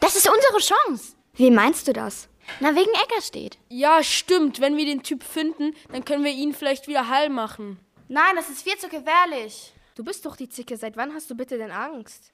[0.00, 1.14] Das ist unsere Chance.
[1.34, 2.28] Wie meinst du das?
[2.60, 3.58] Na, wegen Eckerstedt.
[3.68, 4.60] Ja, stimmt.
[4.60, 7.78] Wenn wir den Typ finden, dann können wir ihn vielleicht wieder heil machen.
[8.08, 9.72] Nein, das ist viel zu gefährlich.
[9.94, 10.76] Du bist doch die Zicke.
[10.76, 12.32] Seit wann hast du bitte denn Angst?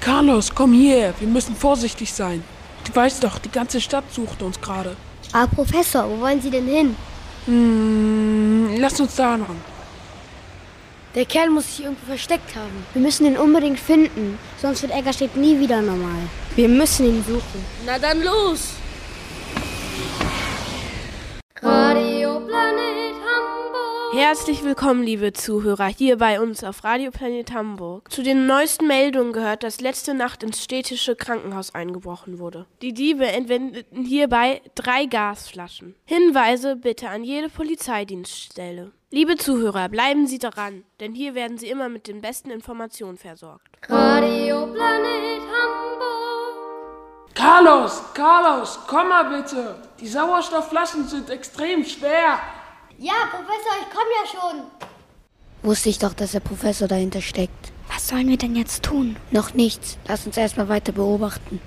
[0.00, 1.14] Carlos, komm hierher.
[1.20, 2.42] Wir müssen vorsichtig sein.
[2.86, 4.96] Du weißt doch, die ganze Stadt sucht uns gerade.
[5.32, 6.96] Aber Professor, wo wollen Sie denn hin?
[7.46, 9.56] Hm, lass uns da lang.
[11.14, 12.84] Der Kerl muss sich irgendwo versteckt haben.
[12.92, 16.28] Wir müssen ihn unbedingt finden, sonst wird Eggerstedt nie wieder normal.
[16.54, 17.64] Wir müssen ihn suchen.
[17.86, 18.75] Na dann los!
[24.16, 28.10] Herzlich willkommen, liebe Zuhörer, hier bei uns auf Radio Planet Hamburg.
[28.10, 32.64] Zu den neuesten Meldungen gehört, dass letzte Nacht ins städtische Krankenhaus eingebrochen wurde.
[32.80, 35.96] Die Diebe entwendeten hierbei drei Gasflaschen.
[36.06, 38.92] Hinweise bitte an jede Polizeidienststelle.
[39.10, 43.82] Liebe Zuhörer, bleiben Sie dran, denn hier werden Sie immer mit den besten Informationen versorgt.
[47.34, 49.74] Carlos, Carlos, komm mal bitte.
[50.00, 52.38] Die Sauerstoffflaschen sind extrem schwer.
[52.98, 54.62] Ja, Professor, ich komme ja schon.
[55.62, 57.72] Wusste ich doch, dass der Professor dahinter steckt.
[57.88, 59.16] Was sollen wir denn jetzt tun?
[59.30, 59.98] Noch nichts.
[60.06, 61.60] Lass uns erstmal weiter beobachten.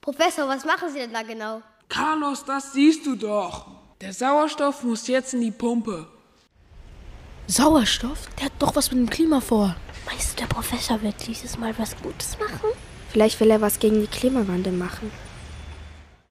[0.00, 1.62] Professor, was machen Sie denn da genau?
[1.88, 3.66] Carlos, das siehst du doch.
[4.00, 6.06] Der Sauerstoff muss jetzt in die Pumpe.
[7.46, 8.28] Sauerstoff?
[8.38, 9.76] Der hat doch was mit dem Klima vor.
[10.04, 12.70] Meinst du, der Professor wird dieses Mal was Gutes machen?
[13.10, 15.10] Vielleicht will er was gegen die Klimawandel machen.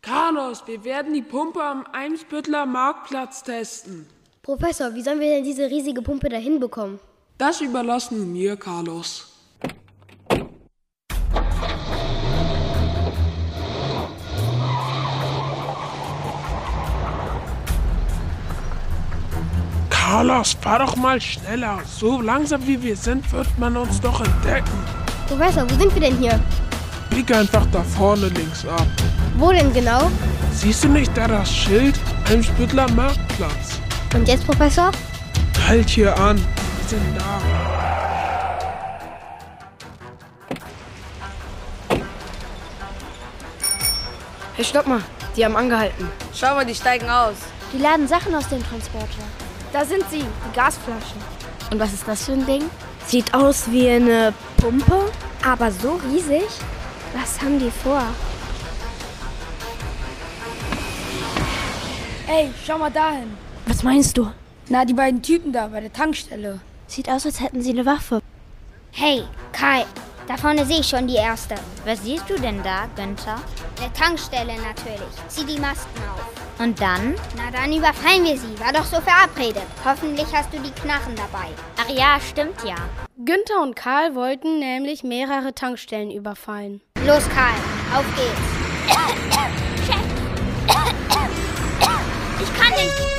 [0.01, 4.07] Carlos, wir werden die Pumpe am Eimsbüttler Marktplatz testen.
[4.45, 6.99] Professor, wie sollen wir denn diese riesige Pumpe da hinbekommen?
[7.35, 9.25] Das überlassen wir mir, Carlos.
[19.89, 21.79] Carlos, fahr doch mal schneller.
[21.87, 24.77] So langsam wie wir sind, wird man uns doch entdecken.
[25.27, 26.39] Professor, wo sind wir denn hier?
[27.09, 28.85] Bieg einfach da vorne links ab.
[29.37, 30.11] Wo denn genau?
[30.51, 31.99] Siehst du nicht da das Schild?
[32.29, 33.79] Eimsbüttler Marktplatz.
[34.15, 34.91] Und jetzt, Professor?
[35.67, 36.37] Halt hier an.
[36.37, 37.41] Wir sind da.
[44.55, 45.01] Hey, stopp mal.
[45.35, 46.09] Die haben angehalten.
[46.33, 47.35] Schau mal, die steigen aus.
[47.73, 49.09] Die laden Sachen aus dem Transporter.
[49.73, 51.19] Da sind sie, die Gasflaschen.
[51.71, 52.63] Und was ist das für ein Ding?
[53.05, 55.11] Sieht aus wie eine Pumpe,
[55.45, 56.47] aber so riesig.
[57.13, 58.01] Was haben die vor?
[62.27, 63.44] Ey, schau mal dahin.
[63.65, 64.31] Was meinst du?
[64.69, 66.59] Na, die beiden Typen da bei der Tankstelle.
[66.87, 68.21] Sieht aus, als hätten sie eine Waffe.
[68.91, 69.85] Hey, Kai,
[70.27, 71.55] da vorne sehe ich schon die erste.
[71.83, 73.39] Was siehst du denn da, Günther?
[73.81, 75.09] Der Tankstelle natürlich.
[75.27, 76.61] Zieh die Masken auf.
[76.63, 77.15] Und dann?
[77.35, 78.59] Na, dann überfallen wir sie.
[78.59, 79.65] War doch so verabredet.
[79.83, 81.47] Hoffentlich hast du die Knarren dabei.
[81.77, 82.75] Ach ja, stimmt ja.
[83.17, 86.81] Günther und Karl wollten nämlich mehrere Tankstellen überfallen.
[87.05, 87.55] Los, Karl,
[87.97, 88.41] auf geht's.
[92.37, 93.14] Ich kann nicht.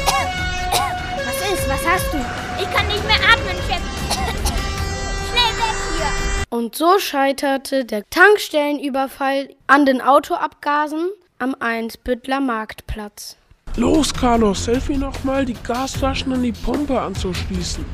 [1.86, 2.18] Hast du?
[2.60, 3.80] Ich kann nicht mehr atmen, Chef.
[5.30, 6.44] Schnell weg hier.
[6.50, 13.36] Und so scheiterte der Tankstellenüberfall an den Autoabgasen am Einsbüttler Marktplatz.
[13.76, 17.84] Los, Carlos, hilf mir noch mal, die Gasflaschen an die Pumpe anzuschließen.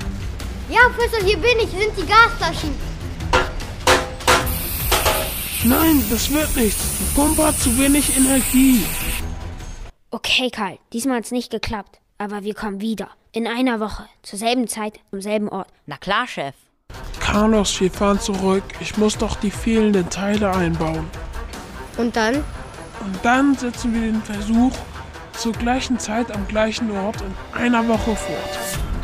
[0.70, 1.70] Ja, Professor, hier bin ich.
[1.70, 2.74] Hier sind die Gasflaschen.
[5.64, 6.98] Nein, das wird nichts.
[6.98, 8.86] Die Pumpe hat zu wenig Energie.
[10.10, 11.98] Okay, Karl, diesmal hat's nicht geklappt.
[12.16, 13.10] Aber wir kommen wieder.
[13.34, 14.04] In einer Woche.
[14.22, 15.68] Zur selben Zeit, am selben Ort.
[15.86, 16.54] Na klar, Chef.
[17.18, 18.62] Carlos, wir fahren zurück.
[18.78, 21.08] Ich muss doch die fehlenden Teile einbauen.
[21.96, 22.44] Und dann?
[23.00, 24.72] Und dann setzen wir den Versuch
[25.32, 28.58] zur gleichen Zeit am gleichen Ort in einer Woche fort.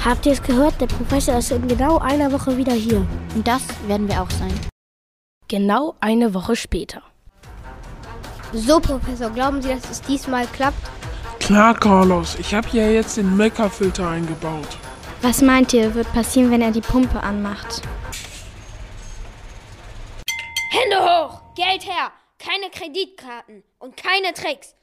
[0.05, 0.79] Habt ihr es gehört?
[0.79, 3.07] Der Professor ist in genau einer Woche wieder hier.
[3.35, 4.53] Und das werden wir auch sein.
[5.49, 7.01] Genau eine Woche später.
[8.53, 10.98] So, Professor, glauben Sie, dass es diesmal klappt?
[11.49, 12.37] Klar, Carlos.
[12.39, 14.69] Ich habe ja jetzt den Meckerfilter eingebaut.
[15.23, 17.81] Was meint ihr, wird passieren, wenn er die Pumpe anmacht?
[20.69, 21.41] Hände hoch!
[21.55, 22.13] Geld her!
[22.39, 24.75] Keine Kreditkarten und keine Tricks.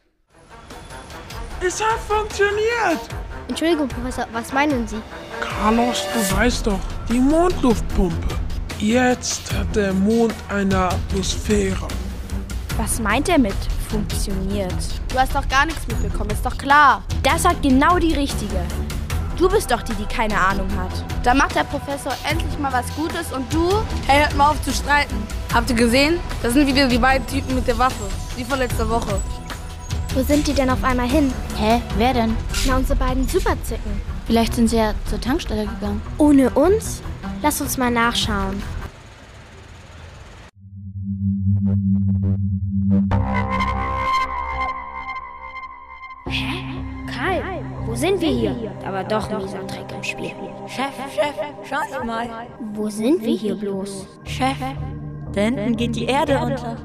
[1.62, 3.00] Es hat funktioniert!
[3.48, 4.98] Entschuldigung, Professor, was meinen Sie?
[5.40, 8.40] Carlos, du weißt doch, die Mondluftpumpe.
[8.80, 11.88] Jetzt hat der Mond eine Atmosphäre.
[12.76, 13.54] Was meint er mit
[13.96, 14.74] funktioniert?
[15.08, 17.02] Du hast doch gar nichts mitbekommen, ist doch klar.
[17.24, 18.60] Das sagt genau die Richtige.
[19.38, 20.92] Du bist doch die, die keine Ahnung hat.
[21.24, 23.70] Da macht der Professor endlich mal was Gutes und du?
[24.08, 25.16] Hey, hört mal auf zu streiten.
[25.54, 26.20] Habt ihr gesehen?
[26.44, 28.04] Das sind wieder die beiden Typen mit der Waffe.
[28.38, 29.20] Die von letzter Woche.
[30.14, 31.32] Wo sind die denn auf einmal hin?
[31.58, 31.82] Hä?
[31.98, 32.36] Wer denn?
[32.68, 34.02] Na, unsere beiden Superzicken.
[34.28, 36.02] Vielleicht sind sie ja zur Tankstelle gegangen.
[36.18, 37.02] Ohne uns?
[37.42, 38.62] Lass uns mal nachschauen.
[47.96, 48.56] Wo sind wir hier?
[48.82, 50.32] Da war doch ein mieser Trick im Spiel.
[50.68, 52.28] Chef, Chef, schau mal.
[52.74, 54.06] Wo sind wir hier bloß?
[54.26, 54.58] Chef,
[55.32, 56.76] da hinten geht die Erde unter.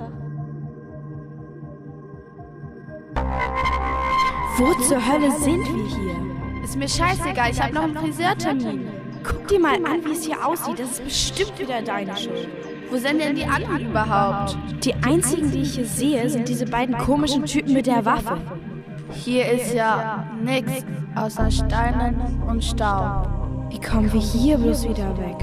[4.56, 6.62] Wo zur Hölle sind wir hier?
[6.62, 8.88] Ist mir scheißegal, ich habe noch einen Friseurtermin.
[9.24, 10.78] Guck dir mal an, wie es hier aussieht.
[10.78, 12.48] Das ist bestimmt wieder deine Schuld.
[12.88, 14.56] Wo sind denn die anderen überhaupt?
[14.84, 18.38] Die einzigen, die ich hier sehe, sind diese beiden komischen Typen mit der Waffe.
[19.12, 20.84] Hier ist ja nichts
[21.16, 23.28] außer Steinen und Staub.
[23.70, 25.36] Wie kommen wir hier bloß wieder weg?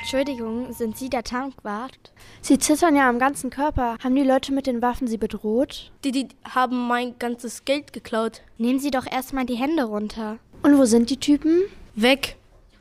[0.00, 2.12] Entschuldigung, sind Sie der Tankwart?
[2.42, 3.96] Sie zittern ja am ganzen Körper.
[4.02, 5.90] Haben die Leute mit den Waffen Sie bedroht?
[6.04, 8.42] Die, die haben mein ganzes Geld geklaut.
[8.58, 10.38] Nehmen Sie doch erstmal die Hände runter.
[10.62, 11.62] Und wo sind die Typen?
[11.94, 12.36] Weg.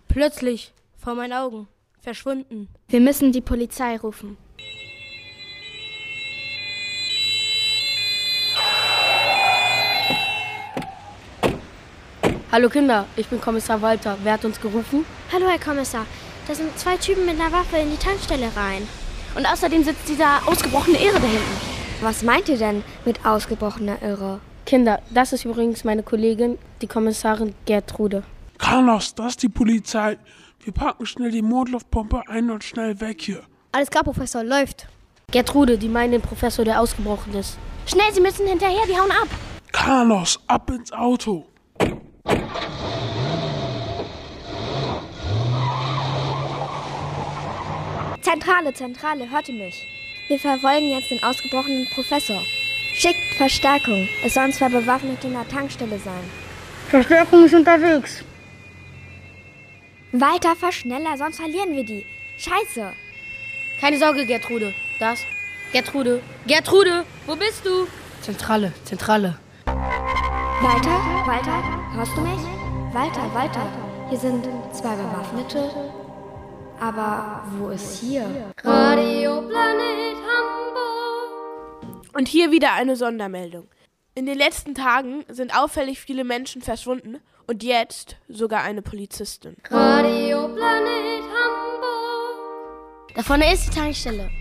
[0.08, 0.74] Plötzlich.
[0.98, 1.68] Vor meinen Augen.
[2.02, 2.68] Verschwunden.
[2.90, 4.38] Wir müssen die Polizei rufen.
[12.54, 14.18] Hallo Kinder, ich bin Kommissar Walter.
[14.24, 15.06] Wer hat uns gerufen?
[15.32, 16.06] Hallo, Herr Kommissar.
[16.46, 18.86] Da sind zwei Typen mit einer Waffe in die Tankstelle rein.
[19.36, 21.62] Und außerdem sitzt dieser ausgebrochene Irre da hinten.
[22.02, 24.42] Was meint ihr denn mit ausgebrochener Irre?
[24.66, 28.24] Kinder, das ist übrigens meine Kollegin, die Kommissarin Gertrude.
[28.58, 30.18] Carlos, das ist die Polizei.
[30.60, 33.44] Wir packen schnell die Mondluftpumpe ein und schnell weg hier.
[33.72, 34.88] Alles klar, Professor, läuft.
[35.32, 37.58] Gertrude, die meinen den Professor, der ausgebrochen ist.
[37.86, 39.30] Schnell, Sie müssen hinterher, die hauen ab.
[39.72, 41.46] Carlos, ab ins Auto.
[48.22, 49.88] Zentrale, Zentrale, hört ihr mich?
[50.28, 52.42] Wir verfolgen jetzt den ausgebrochenen Professor.
[52.94, 54.08] Schickt Verstärkung.
[54.24, 56.24] Es sollen zwei Bewaffnete in der Tankstelle sein.
[56.90, 58.24] Verstärkung ist unterwegs.
[60.12, 62.06] Walter, fahr schneller, sonst verlieren wir die.
[62.38, 62.94] Scheiße.
[63.80, 64.74] Keine Sorge, Gertrude.
[65.00, 65.26] Das?
[65.72, 66.22] Gertrude.
[66.46, 67.88] Gertrude, wo bist du?
[68.22, 69.38] Zentrale, Zentrale.
[69.66, 72.42] Walter, Walter, hörst du mich?
[72.94, 73.68] Walter, Walter,
[74.10, 75.72] hier sind zwei Bewaffnete.
[76.82, 78.24] Aber wo ist hier?
[78.64, 82.02] Radio Planet Hamburg.
[82.14, 83.68] Und hier wieder eine Sondermeldung.
[84.16, 89.58] In den letzten Tagen sind auffällig viele Menschen verschwunden und jetzt sogar eine Polizistin.
[89.70, 93.14] Radio Planet Hamburg.
[93.14, 94.32] Da vorne ist die Tankstelle.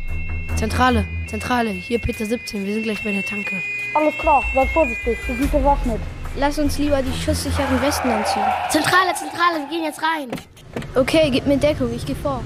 [0.57, 1.69] Zentrale, Zentrale.
[1.69, 3.63] Hier Peter 17, wir sind gleich bei der Tanke.
[3.93, 6.01] Alles klar, seid vorsichtig, wir sind bewaffnet.
[6.39, 8.47] Lass uns lieber die schusssicheren Westen anziehen.
[8.71, 10.31] Zentrale, Zentrale, wir gehen jetzt rein.
[10.95, 12.43] Okay, gib mir Deckung, ich gehe vor.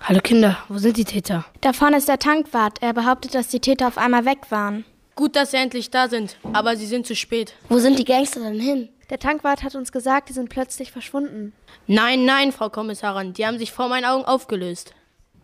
[0.00, 1.44] Hallo Kinder, wo sind die Täter?
[1.60, 2.82] Da vorne ist der Tankwart.
[2.82, 4.84] Er behauptet, dass die Täter auf einmal weg waren.
[5.14, 7.54] Gut, dass sie endlich da sind, aber sie sind zu spät.
[7.68, 8.88] Wo sind die Gangster denn hin?
[9.10, 11.52] Der Tankwart hat uns gesagt, die sind plötzlich verschwunden.
[11.86, 14.94] Nein, nein, Frau Kommissarin, die haben sich vor meinen Augen aufgelöst.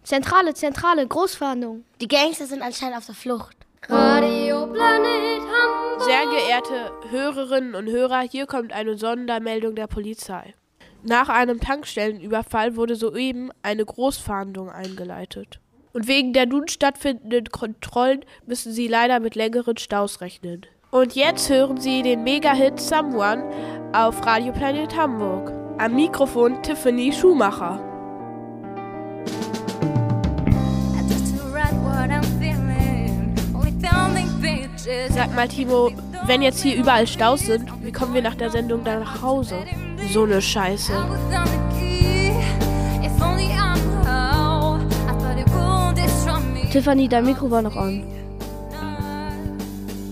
[0.04, 1.84] Zentrale, Zentrale, Großfahndung.
[2.00, 3.56] Die Gangster sind anscheinend auf der Flucht.
[3.88, 6.02] Radio Planet Hamburg.
[6.04, 10.54] Sehr geehrte Hörerinnen und Hörer, hier kommt eine Sondermeldung der Polizei.
[11.08, 15.60] Nach einem Tankstellenüberfall wurde soeben eine Großfahndung eingeleitet.
[15.92, 20.66] Und wegen der nun stattfindenden Kontrollen müssen Sie leider mit längeren Staus rechnen.
[20.90, 23.44] Und jetzt hören Sie den Mega-Hit Someone
[23.92, 25.52] auf Radio Planet Hamburg.
[25.78, 27.80] Am Mikrofon Tiffany Schumacher.
[35.10, 35.92] Sag mal, Timo,
[36.26, 39.56] wenn jetzt hier überall Staus sind, wie kommen wir nach der Sendung dann nach Hause?
[40.12, 40.92] So eine Scheiße.
[46.70, 48.04] Tiffany, dein Mikro war noch an.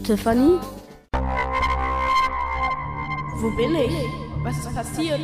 [0.02, 0.58] Tiffany?
[3.36, 3.92] Wo bin ich?
[4.42, 5.20] Was ist passiert?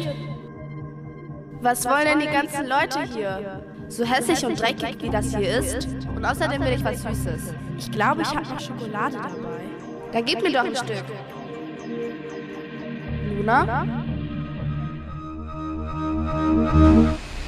[1.63, 3.63] Was wollen denn die ganzen Leute hier?
[3.89, 5.89] So hässlich und dreckig, wie das hier ist.
[6.15, 7.55] Und außerdem will ich was Süßes.
[7.79, 9.65] Ich glaube, ich habe noch Schokolade dabei.
[10.13, 11.05] Dann gib mir doch ein Stück.
[13.37, 14.00] Luna?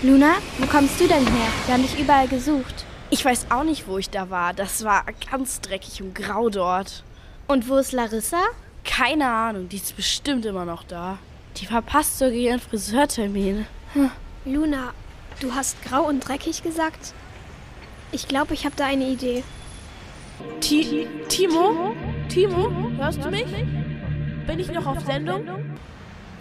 [0.03, 1.49] Luna, wo kommst du denn her?
[1.67, 2.85] Wir haben dich überall gesucht.
[3.11, 4.53] Ich weiß auch nicht, wo ich da war.
[4.53, 7.05] Das war ganz dreckig und grau dort.
[7.47, 8.43] Und wo ist Larissa?
[8.85, 11.19] Keine Ahnung, die ist bestimmt immer noch da.
[11.59, 13.67] Die verpasst sogar ihren Friseurtermin.
[13.93, 14.11] Hm.
[14.45, 14.93] Luna,
[15.41, 17.15] du hast grau und dreckig gesagt?
[18.11, 19.45] Ich glaube, ich habe da eine Idee.
[20.61, 21.95] Ti Timo?
[22.29, 22.91] Timo?
[22.97, 23.47] Hörst du mich?
[24.47, 25.47] Bin ich noch auf Sendung?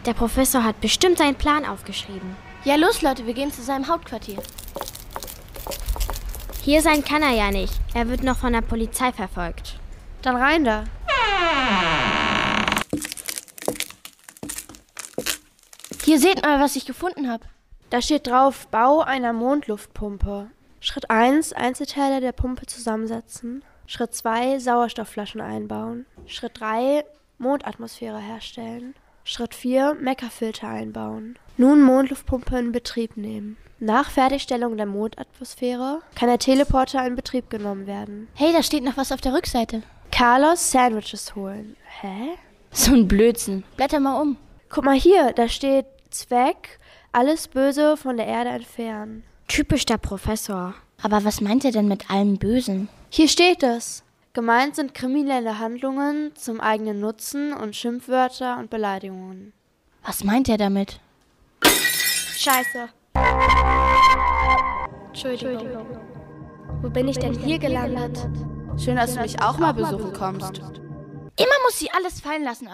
[0.06, 2.36] Der Professor hat bestimmt seinen Plan aufgeschrieben.
[2.64, 4.42] Ja, los, Leute, wir gehen zu seinem Hauptquartier.
[6.64, 7.74] Hier sein kann er ja nicht.
[7.94, 9.80] Er wird noch von der Polizei verfolgt.
[10.24, 10.86] Dann rein da.
[16.04, 17.46] Hier seht mal, was ich gefunden habe.
[17.92, 20.50] Da steht drauf Bau einer Mondluftpumpe.
[20.80, 23.64] Schritt 1 Einzelteile der Pumpe zusammensetzen.
[23.86, 26.08] Schritt 2 Sauerstoffflaschen einbauen.
[26.26, 27.06] Schritt 3
[27.38, 28.96] Mondatmosphäre herstellen.
[29.32, 31.39] Schritt 4 Meckerfilter einbauen.
[31.56, 33.56] Nun Mondluftpumpe in Betrieb nehmen.
[33.80, 38.28] Nach Fertigstellung der Mondatmosphäre kann der Teleporter in Betrieb genommen werden.
[38.34, 39.84] Hey, da steht noch was auf der Rückseite.
[40.12, 41.78] Carlos Sandwiches holen.
[42.02, 42.32] Hä?
[42.72, 43.63] So ein Blödsinn.
[43.78, 44.36] Blätter mal um.
[44.67, 46.82] Guck mal hier, da steht Zweck,
[47.13, 49.24] alles Böse von der Erde entfernen.
[49.48, 50.74] Typisch der Professor.
[51.02, 52.89] Aber was meint er denn mit allem Bösen?
[53.10, 54.04] Hier steht es.
[54.34, 59.52] Gemeint sind kriminelle Handlungen zum eigenen Nutzen und Schimpfwörter und Beleidigungen.
[60.06, 61.02] Was meint er damit?
[61.65, 62.88] Scheiße.
[65.08, 65.86] Entschuldigung.
[66.82, 68.26] Wo bin ich denn hier gelandet?
[68.78, 70.60] Schön, dass du mich auch mal besuchen kommst.
[70.60, 72.70] Immer muss sie alles fallen lassen.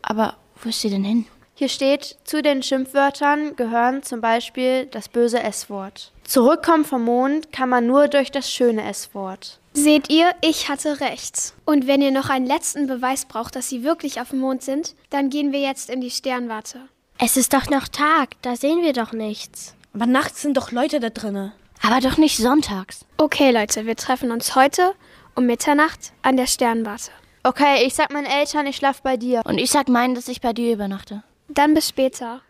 [0.00, 1.26] Aber wo ist sie denn hin?
[1.52, 6.13] Hier steht, zu den Schimpfwörtern gehören zum Beispiel das böse S-Wort.
[6.24, 9.60] Zurückkommen vom Mond kann man nur durch das schöne S-Wort.
[9.74, 11.52] Seht ihr, ich hatte recht.
[11.64, 14.94] Und wenn ihr noch einen letzten Beweis braucht, dass sie wirklich auf dem Mond sind,
[15.10, 16.80] dann gehen wir jetzt in die Sternwarte.
[17.18, 19.74] Es ist doch noch Tag, da sehen wir doch nichts.
[19.92, 21.52] Aber nachts sind doch Leute da drinne.
[21.82, 23.04] Aber doch nicht sonntags.
[23.18, 24.94] Okay, Leute, wir treffen uns heute
[25.34, 27.10] um Mitternacht an der Sternwarte.
[27.42, 29.42] Okay, ich sag meinen Eltern, ich schlaf bei dir.
[29.44, 31.22] Und ich sag meinen, dass ich bei dir übernachte.
[31.48, 32.40] Dann bis später.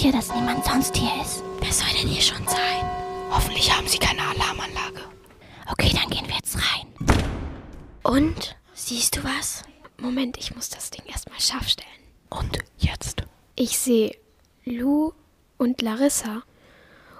[0.00, 1.42] sicher, dass niemand sonst hier ist.
[1.60, 2.90] Wer soll denn hier schon sein?
[3.30, 5.02] Hoffentlich haben Sie keine Alarmanlage.
[5.70, 6.86] Okay, dann gehen wir jetzt rein.
[8.02, 8.56] Und?
[8.72, 9.62] Siehst du was?
[9.98, 11.88] Moment, ich muss das Ding erstmal scharf stellen.
[12.30, 13.24] Und jetzt?
[13.56, 14.16] Ich sehe
[14.64, 15.12] Lou
[15.58, 16.44] und Larissa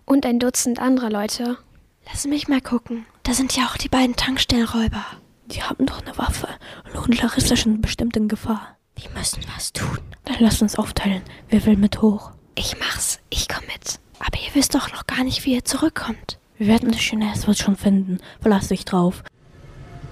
[0.06, 1.58] und ein Dutzend anderer Leute.
[2.06, 3.04] Lass mich mal gucken.
[3.24, 5.04] Da sind ja auch die beiden Tankstellenräuber.
[5.46, 6.48] Die haben doch eine Waffe.
[6.94, 8.78] Lou und Larissa sind bestimmt in Gefahr.
[8.96, 9.98] Wir müssen was tun.
[10.24, 11.22] Dann lass uns aufteilen.
[11.50, 12.32] Wer will mit hoch?
[12.54, 13.18] Ich mach's.
[13.30, 13.98] Ich komm mit.
[14.18, 16.38] Aber ihr wisst doch noch gar nicht, wie ihr zurückkommt.
[16.58, 18.18] Wir werden das schöne S-Wort schon finden.
[18.40, 19.22] Verlass dich drauf.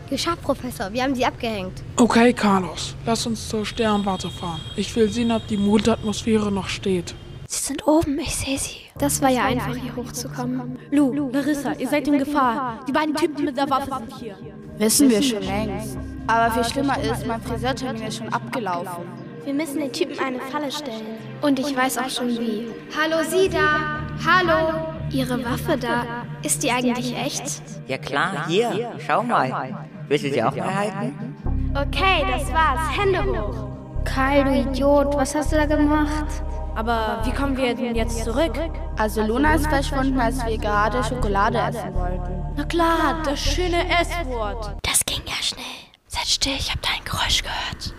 [0.08, 0.90] Geschafft, Professor.
[0.92, 1.82] Wir haben sie abgehängt.
[1.96, 4.60] Okay, Carlos, lass uns zur Sternwarte fahren.
[4.76, 7.14] Ich will sehen, ob die Mondatmosphäre noch steht.
[7.46, 8.76] Sie sind oben, ich sehe sie.
[8.98, 10.78] Das war ja einfach, hier hochzukommen.
[10.90, 12.80] Lu, Larissa, ihr seid in Gefahr.
[12.88, 14.36] Die beiden Typen mit der Waffe sind hier.
[14.78, 15.98] Wissen wir schon längst.
[16.26, 19.04] Aber viel schlimmer ist, mein Friseurtermin ist schon abgelaufen.
[19.44, 21.18] Wir müssen den Typen eine Falle stellen.
[21.40, 22.68] Und ich weiß auch schon wie.
[22.96, 24.00] Hallo, Sie da!
[24.26, 24.88] Hallo!
[25.10, 26.04] Ihre Waffe da,
[26.42, 27.62] ist die eigentlich echt?
[27.86, 29.86] Ja klar, hier, schau mal.
[30.06, 31.36] Willst du sie auch mal halten?
[31.74, 32.80] Okay, das war's.
[32.98, 33.68] Hände hoch.
[34.04, 36.26] Karl, du Idiot, was hast du da gemacht?
[36.74, 38.52] Aber wie kommen wir denn jetzt zurück?
[38.98, 42.42] Also Luna ist verschwunden, als wir gerade Schokolade essen wollten.
[42.56, 44.76] Na klar, das schöne S-Wort.
[44.82, 45.64] Das ging ja schnell.
[46.06, 47.94] Seid still, ich habe da ein Geräusch gehört.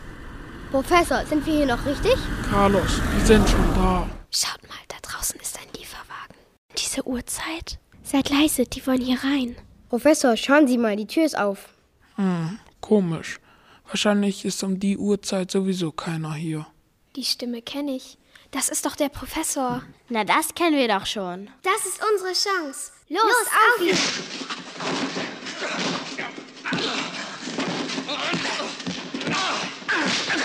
[0.72, 2.15] Professor, sind wir hier noch richtig?
[2.49, 4.07] Carlos, wir sind schon da.
[4.30, 6.36] Schaut mal, da draußen ist ein Lieferwagen.
[6.78, 7.80] Diese Uhrzeit?
[8.03, 9.55] Seid leise, die wollen hier rein.
[9.89, 11.70] Professor, schauen Sie mal, die Tür ist auf.
[12.17, 13.39] Hm, komisch.
[13.88, 16.67] Wahrscheinlich ist um die Uhrzeit sowieso keiner hier.
[17.15, 18.20] Die Stimme kenne ich.
[18.51, 19.82] Das ist doch der Professor.
[20.09, 21.49] Na, das kennen wir doch schon.
[21.63, 22.91] Das ist unsere Chance.
[23.09, 24.68] Los, Los auf ihn!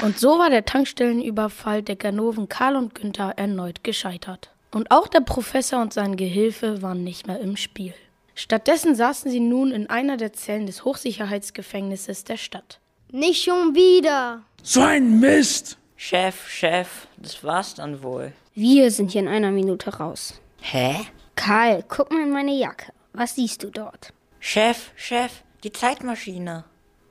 [0.04, 4.50] Und so war der Tankstellenüberfall der Ganoven Karl und Günther erneut gescheitert.
[4.70, 7.94] Und auch der Professor und sein Gehilfe waren nicht mehr im Spiel.
[8.34, 12.80] Stattdessen saßen sie nun in einer der Zellen des Hochsicherheitsgefängnisses der Stadt.
[13.12, 14.42] Nicht schon wieder!
[14.62, 15.78] So ein Mist!
[15.96, 18.32] Chef, Chef, das war's dann wohl.
[18.54, 20.38] Wir sind hier in einer Minute raus.
[20.60, 20.96] Hä?
[21.34, 22.92] Karl, guck mal in meine Jacke.
[23.14, 24.12] Was siehst du dort?
[24.38, 25.32] Chef, Chef,
[25.62, 26.64] die Zeitmaschine.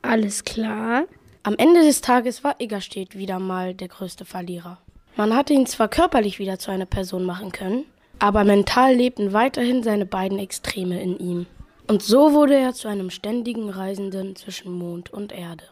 [0.03, 1.05] Alles klar.
[1.45, 4.77] Am Ende des Tages war Eggerstedt wieder mal der größte Verlierer.
[5.17, 7.83] Man hatte ihn zwar körperlich wieder zu einer Person machen können,
[8.17, 11.45] aber mental lebten weiterhin seine beiden Extreme in ihm.
[11.85, 15.65] Und so wurde er zu einem ständigen Reisenden zwischen Mond und Erde.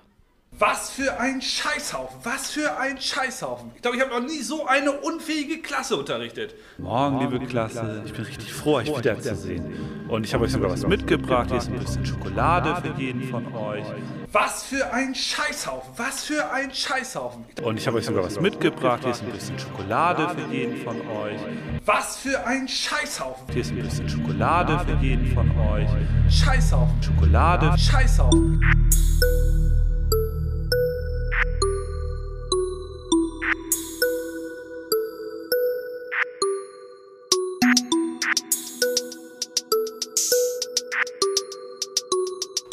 [0.63, 3.71] Was für ein Scheißhaufen, was für ein Scheißhaufen.
[3.75, 6.53] Ich glaube, ich habe noch nie so eine unfähige Klasse unterrichtet.
[6.77, 10.07] Morgen, liebe Klasse, ich bin richtig froh, euch wiederzusehen.
[10.07, 11.47] Und ich habe euch sogar was mitgebracht.
[11.49, 13.85] Hier ist ein bisschen Schokolade für jeden von euch.
[14.31, 17.43] Was für ein Scheißhaufen, was für ein Scheißhaufen.
[17.63, 18.99] Und ich habe euch sogar was mitgebracht.
[19.01, 21.39] Hier ist ein bisschen Schokolade für jeden von euch.
[21.85, 23.47] Was für ein Scheißhaufen.
[23.51, 25.89] Hier ist ein bisschen Schokolade für jeden von euch.
[26.29, 28.61] Scheißhaufen, Schokolade, Scheißhaufen.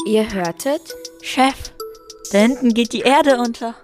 [0.09, 0.81] Ihr hörtet?
[1.21, 1.71] Chef,
[2.31, 3.75] da hinten geht die Erde unter.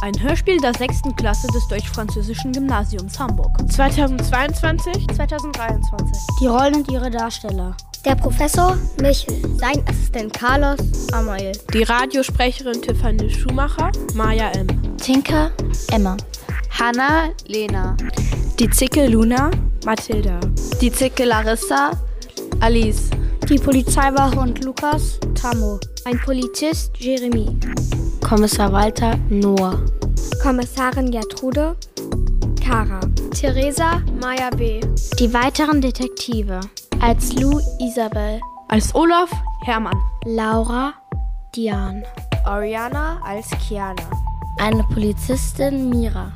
[0.00, 1.12] Ein Hörspiel der 6.
[1.16, 3.50] Klasse des Deutsch-Französischen Gymnasiums Hamburg.
[3.68, 5.08] 2022?
[5.16, 6.36] 2023.
[6.40, 7.76] Die Rollen und ihre Darsteller.
[8.04, 10.78] Der Professor Michel, sein Assistent Carlos
[11.12, 11.50] Amael.
[11.74, 14.68] Die Radiosprecherin Tiffany Schumacher, Maja M.
[14.98, 15.50] Tinker,
[15.90, 16.16] Emma.
[16.78, 17.96] Hanna, Lena.
[18.56, 19.50] Die Zicke Luna,
[19.84, 20.38] Mathilda.
[20.80, 21.90] Die Zicke Larissa,
[22.60, 23.10] Alice.
[23.48, 25.80] Die Polizeiwache und Lukas, Tammo.
[26.04, 27.48] Ein Polizist, Jeremy.
[28.20, 29.82] Kommissar Walter, Noah.
[30.42, 31.74] Kommissarin Gertrude,
[32.62, 33.00] Kara.
[33.30, 34.80] Theresa, Maya B.
[35.18, 36.60] Die weiteren Detektive.
[37.00, 38.38] Als Lou, Isabel.
[38.68, 39.30] Als Olaf,
[39.64, 39.96] Hermann.
[40.26, 40.92] Laura,
[41.56, 42.02] Diane.
[42.44, 44.10] Oriana als Kiana.
[44.58, 46.32] Eine Polizistin, Mira.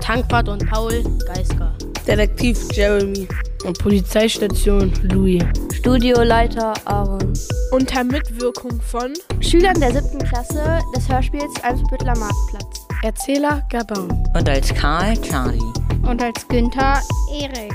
[0.00, 1.72] Tankwart und Paul, Geisker.
[2.08, 3.28] Detektiv Jeremy.
[3.66, 5.42] Und Polizeistation Louis.
[5.74, 7.32] Studioleiter Aaron.
[7.72, 12.86] Unter Mitwirkung von Schülern der siebten Klasse des Hörspiels Eimsbüttler Marktplatz.
[13.02, 14.08] Erzähler Gabin.
[14.34, 15.58] Und als Karl Charlie.
[16.08, 17.02] Und als Günther
[17.34, 17.74] Erik.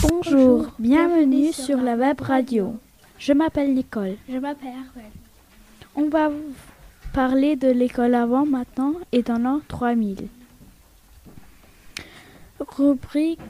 [0.00, 2.78] Bonjour, bienvenue sur la web radio.
[3.18, 4.16] Je m'appelle Nicole.
[4.26, 5.12] Je m'appelle Arwen.
[5.94, 6.54] On va vous
[7.12, 10.28] parler de l'école avant maintenant et dans l'an 3000.
[12.76, 13.40] Rubrique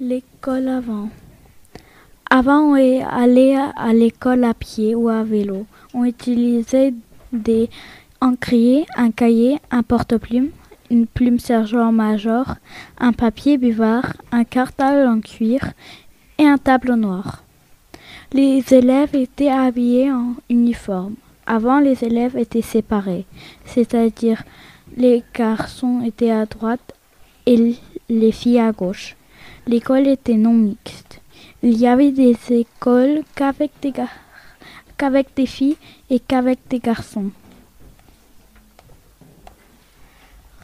[0.00, 1.08] l'école avant.
[2.30, 5.66] Avant, on est allé à l'école à pied ou à vélo.
[5.94, 6.94] On utilisait
[7.32, 7.68] des
[8.20, 10.50] encriers, un cahier, un porte-plume
[10.90, 12.56] une plume sergent-major,
[12.98, 15.72] un papier buvard, un cartable en cuir
[16.38, 17.44] et un tableau noir.
[18.32, 21.14] Les élèves étaient habillés en uniforme.
[21.52, 23.24] Avant, les élèves étaient séparés,
[23.64, 24.44] c'est-à-dire
[24.96, 26.94] les garçons étaient à droite
[27.44, 27.74] et
[28.08, 29.16] les filles à gauche.
[29.66, 31.20] L'école était non mixte.
[31.64, 35.76] Il y avait des écoles qu'avec des, filles
[36.08, 37.32] et qu'avec des garçons.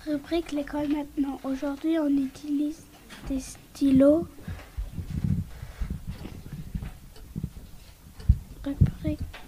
[0.07, 1.41] Rubrique l'école maintenant.
[1.43, 2.85] Aujourd'hui, on utilise
[3.29, 4.29] des stylos.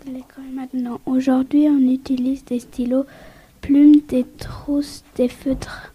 [0.06, 1.00] L'école maintenant.
[1.04, 3.04] Aujourd'hui, on utilise des stylos,
[3.60, 5.92] plumes, des trousses, des feutres,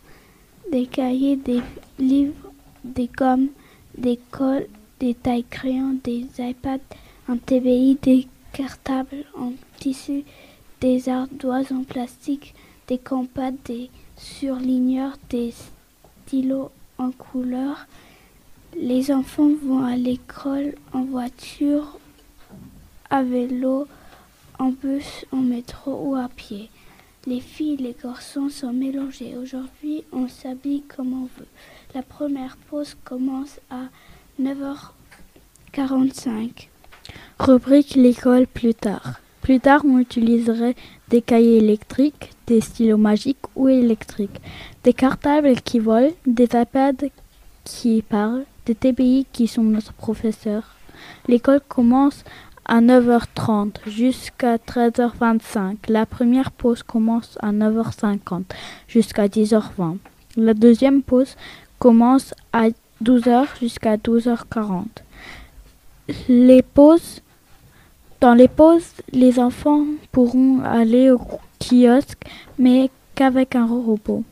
[0.71, 1.61] des cahiers, des
[1.97, 2.51] livres,
[2.83, 3.47] des gommes,
[3.97, 4.67] des cols,
[4.99, 6.79] des tailles crayons, des iPads,
[7.29, 10.23] un TBI, des cartables en tissu,
[10.81, 12.53] des ardoises en plastique,
[12.89, 15.53] des compades, des surligneurs, des
[16.25, 17.87] stylos en couleur.
[18.77, 21.99] Les enfants vont à l'école en voiture,
[23.13, 23.87] à vélo,
[24.57, 26.71] en bus, en métro ou à pied.
[27.27, 29.35] Les filles et les garçons sont mélangés.
[29.39, 31.45] Aujourd'hui, on s'habille comme on veut.
[31.93, 33.81] La première pause commence à
[34.41, 36.69] 9h45.
[37.37, 39.19] Rubrique l'école plus tard.
[39.43, 40.75] Plus tard, on utiliserait
[41.09, 44.41] des cahiers électriques, des stylos magiques ou électriques,
[44.83, 47.09] des cartables qui volent, des iPads
[47.63, 50.63] qui parlent, des TBI qui sont notre professeur.
[51.27, 52.23] L'école commence
[52.65, 55.75] à 9h30 jusqu'à 13h25.
[55.89, 58.43] La première pause commence à 9h50
[58.87, 59.97] jusqu'à 10h20.
[60.37, 61.35] La deuxième pause
[61.79, 62.67] commence à
[63.03, 64.85] 12h jusqu'à 12h40.
[66.27, 67.21] Les pauses
[68.23, 69.83] dans les pauses, les enfants
[70.13, 71.19] pourront aller au
[71.59, 72.23] kiosque,
[72.57, 74.23] mais qu'avec un robot.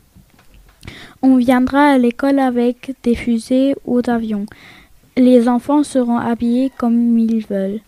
[1.20, 4.46] On viendra à l'école avec des fusées ou d'avions.
[5.18, 7.80] Les enfants seront habillés comme ils veulent.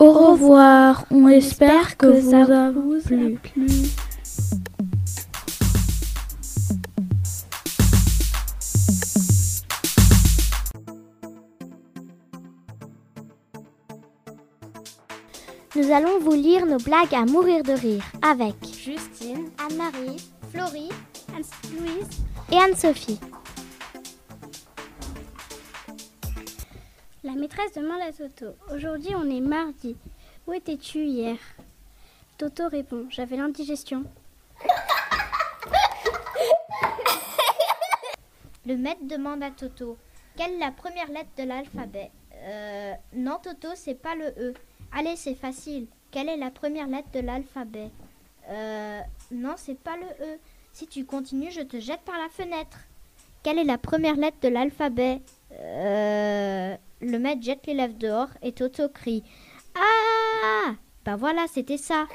[0.00, 3.66] Au revoir, on, espère, que, ça vous a plu.
[15.76, 20.16] Nous allons vous lire nos blagues à mourir de rire avec Justine, Anne-Marie,
[20.50, 20.88] Florie,
[21.36, 22.08] Anne-Louise
[22.50, 23.20] et Anne-Sophie.
[27.22, 29.94] La maîtresse demande à Toto Aujourd'hui, on est mardi.
[30.46, 31.36] Où étais-tu hier?
[32.38, 34.04] Toto répond J'avais l'indigestion.
[38.64, 39.98] Le maître demande à Toto
[40.34, 42.10] Quelle est la première lettre de l'alphabet?
[42.36, 42.94] Euh.
[43.12, 44.54] Non, Toto, c'est pas le E.
[44.90, 45.88] Allez, c'est facile.
[46.10, 47.90] Quelle est la première lettre de l'alphabet?
[48.48, 49.00] Euh.
[49.30, 50.38] Non, c'est pas le E.
[50.72, 52.78] Si tu continues, je te jette par la fenêtre.
[53.42, 55.20] Quelle est la première lettre de l'alphabet?
[55.52, 56.76] Euh.
[57.00, 59.24] Le maître jette l'élève dehors et Toto crie
[59.74, 60.74] Ah
[61.04, 62.06] Ben voilà, c'était ça.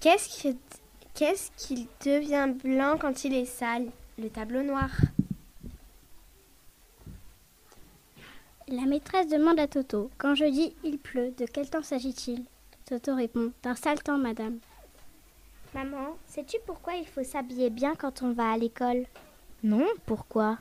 [0.00, 0.56] Qu'est-ce qu'il
[1.14, 3.86] qu'est-ce qu'il devient blanc quand il est sale?
[4.18, 4.90] Le tableau noir.
[8.68, 12.44] La maîtresse demande à Toto Quand je dis il pleut, de quel temps s'agit-il?
[12.86, 14.58] Toto répond D'un sale temps, madame.
[15.74, 19.06] Maman, sais-tu pourquoi il faut s'habiller bien quand on va à l'école?
[19.62, 20.58] Non, pourquoi?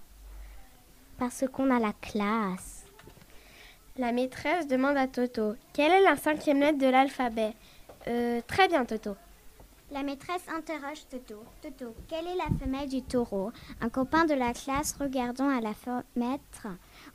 [1.21, 2.83] Parce qu'on a la classe.
[3.95, 7.53] La maîtresse demande à Toto Quelle est la cinquième lettre de l'alphabet?
[8.07, 9.15] Euh, très bien, Toto.
[9.91, 11.43] La maîtresse interroge Toto.
[11.61, 13.51] Toto, quelle est la femelle du taureau?
[13.81, 16.69] Un copain de la classe regardant à la fenêtre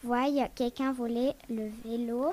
[0.05, 2.33] voit quelqu'un voler le vélo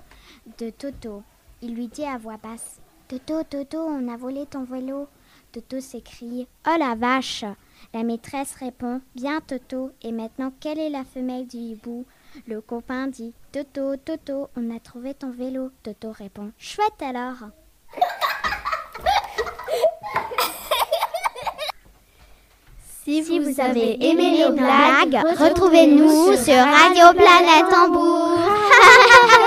[0.59, 1.23] de Toto.
[1.63, 5.07] Il lui dit à voix basse Toto, Toto, on a volé ton vélo.
[5.51, 7.45] Toto s'écrie Oh la vache
[7.93, 9.91] La maîtresse répond Bien, Toto.
[10.01, 12.05] Et maintenant, quelle est la femelle du hibou?
[12.47, 15.69] Le copain dit Toto, Toto, on a trouvé ton vélo.
[15.83, 17.49] Toto répond Chouette alors
[23.05, 28.39] Si vous avez aimé nos blagues, retrouvez-nous sur Radio Planète Tambour.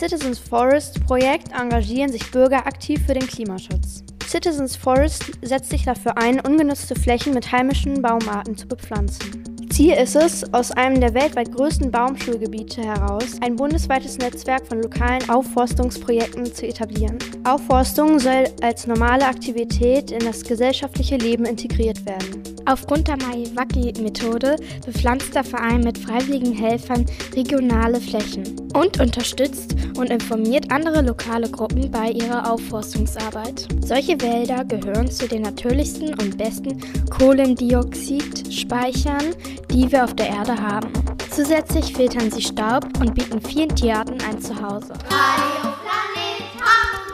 [0.00, 4.02] Citizens Forest Projekt engagieren sich Bürger aktiv für den Klimaschutz.
[4.26, 9.59] Citizens Forest setzt sich dafür ein, ungenutzte Flächen mit heimischen Baumarten zu bepflanzen.
[9.70, 15.28] Ziel ist es, aus einem der weltweit größten Baumschulgebiete heraus ein bundesweites Netzwerk von lokalen
[15.30, 17.18] Aufforstungsprojekten zu etablieren.
[17.44, 22.42] Aufforstung soll als normale Aktivität in das gesellschaftliche Leben integriert werden.
[22.66, 28.44] Aufgrund der Maiwaki-Methode bepflanzt der Verein mit freiwilligen Helfern regionale Flächen
[28.74, 33.66] und unterstützt und informiert andere lokale Gruppen bei ihrer Aufforstungsarbeit.
[33.80, 39.34] Solche Wälder gehören zu den natürlichsten und besten Kohlendioxidspeichern,
[39.70, 40.92] die wir auf der Erde haben.
[41.30, 44.92] Zusätzlich filtern sie Staub und bieten vielen Tierarten ein Zuhause.
[45.08, 46.42] Radio Planet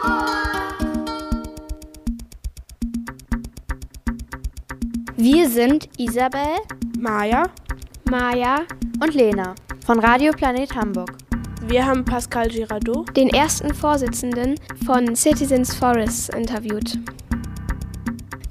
[0.03, 0.57] Hamburg.
[5.17, 6.57] Wir sind Isabel,
[6.99, 7.45] Maja,
[8.11, 8.61] Maja
[9.03, 9.55] und Lena
[9.85, 11.13] von Radio Planet Hamburg.
[11.69, 14.55] Wir haben Pascal Girardot, den ersten Vorsitzenden
[14.85, 16.99] von Citizens Forests, interviewt.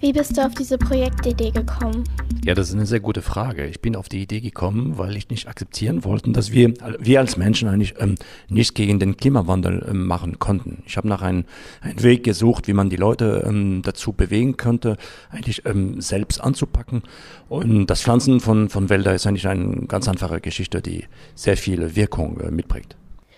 [0.06, 2.04] Wie bist du auf diese Projektidee gekommen?
[2.44, 3.66] Ja, das ist eine sehr gute Frage.
[3.66, 7.38] Ich bin auf die Idee gekommen, weil ich nicht akzeptieren wollte, dass wir, wir als
[7.38, 8.14] Menschen eigentlich ähm,
[8.48, 10.84] nichts gegen den Klimawandel ähm, machen konnten.
[10.86, 11.46] Ich habe nach einem,
[11.82, 14.98] einem Weg gesucht, wie man die Leute ähm, dazu bewegen könnte,
[15.32, 17.02] eigentlich ähm, selbst anzupacken.
[17.50, 21.96] Und das Pflanzen von, von Wäldern ist eigentlich eine ganz einfache Geschichte, die sehr viel
[21.96, 22.96] Wirkung äh, mitbringt.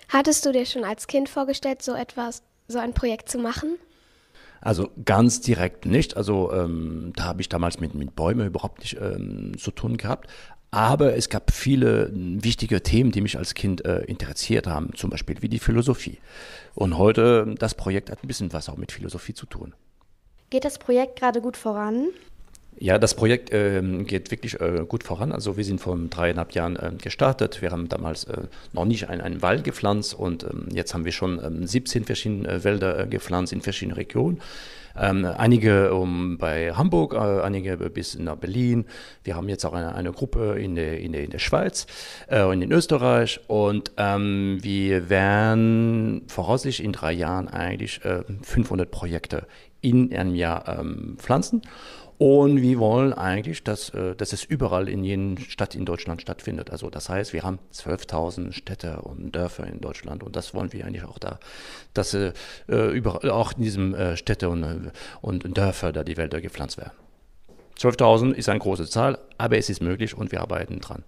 [0.09, 3.77] Hattest du dir schon als Kind vorgestellt, so etwas, so ein Projekt zu machen?
[4.61, 6.17] Also ganz direkt nicht.
[6.17, 10.29] Also ähm, da habe ich damals mit, mit Bäumen überhaupt nicht ähm, zu tun gehabt.
[10.69, 15.41] Aber es gab viele wichtige Themen, die mich als Kind äh, interessiert haben, zum Beispiel
[15.41, 16.19] wie die Philosophie.
[16.75, 19.73] Und heute, das Projekt hat ein bisschen was auch mit Philosophie zu tun.
[20.49, 22.09] Geht das Projekt gerade gut voran?
[22.79, 25.31] Ja, das Projekt äh, geht wirklich äh, gut voran.
[25.31, 27.61] Also wir sind vor dreieinhalb Jahren äh, gestartet.
[27.61, 31.11] Wir haben damals äh, noch nicht einen, einen Wald gepflanzt und ähm, jetzt haben wir
[31.11, 34.41] schon 17 ähm, verschiedene äh, Wälder äh, gepflanzt in verschiedenen Regionen.
[34.95, 38.85] Ähm, einige um, bei Hamburg, einige bis nach Berlin.
[39.23, 41.85] Wir haben jetzt auch eine, eine Gruppe in der, in der, in der Schweiz
[42.27, 43.39] und in Österreich.
[43.45, 48.01] Und ähm, wir werden voraussichtlich in drei Jahren eigentlich
[48.41, 49.45] 500 Projekte
[49.81, 51.61] in einem Jahr ähm, pflanzen.
[52.17, 56.71] Und wir wollen eigentlich, dass, äh, dass es überall in jeder Stadt in Deutschland stattfindet.
[56.71, 60.85] Also das heißt, wir haben 12.000 Städte und Dörfer in Deutschland und das wollen wir
[60.85, 61.39] eigentlich auch da,
[61.93, 62.33] dass äh,
[62.67, 64.91] überall, auch in diesen äh, Städte und, äh,
[65.21, 66.93] und Dörfer da die Wälder gepflanzt werden.
[67.77, 71.03] 12.000 ist eine große Zahl, aber es ist möglich und wir arbeiten dran.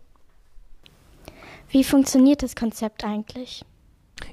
[1.72, 3.66] Wie funktioniert das Konzept eigentlich?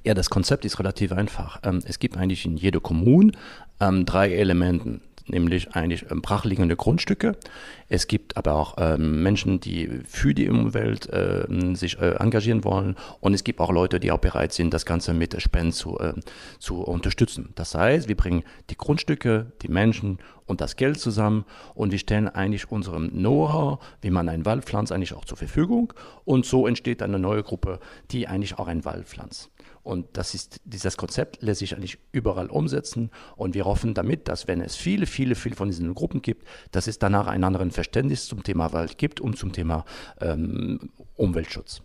[0.05, 1.61] Ja, das Konzept ist relativ einfach.
[1.63, 3.33] Ähm, es gibt eigentlich in jeder Kommune
[3.81, 7.37] ähm, drei Elemente nämlich eigentlich ähm, brachliegende Grundstücke.
[7.89, 12.97] Es gibt aber auch ähm, Menschen, die für die Umwelt äh, sich äh, engagieren wollen
[13.21, 16.15] und es gibt auch Leute, die auch bereit sind, das Ganze mit Spenden zu, äh,
[16.59, 17.51] zu unterstützen.
[17.55, 22.29] Das heißt, wir bringen die Grundstücke, die Menschen und das Geld zusammen und wir stellen
[22.29, 25.93] eigentlich unserem Know-how, wie man einen Wald pflanzt, eigentlich auch zur Verfügung
[26.25, 29.51] und so entsteht eine neue Gruppe, die eigentlich auch einen Wald pflanzt.
[29.87, 33.11] Und das ist, dieses Konzept lässt sich eigentlich überall umsetzen.
[33.37, 36.89] Und wir hoffen damit, dass wenn es viele, viele, viele von diesen Gruppen gibt, dass
[36.89, 39.85] es danach ein anderes Verständnis zum Thema Wald gibt und zum Thema
[40.21, 41.83] ähm, Umweltschutz.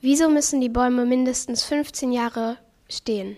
[0.00, 2.56] Wieso müssen die Bäume mindestens 15 Jahre
[2.88, 3.36] stehen?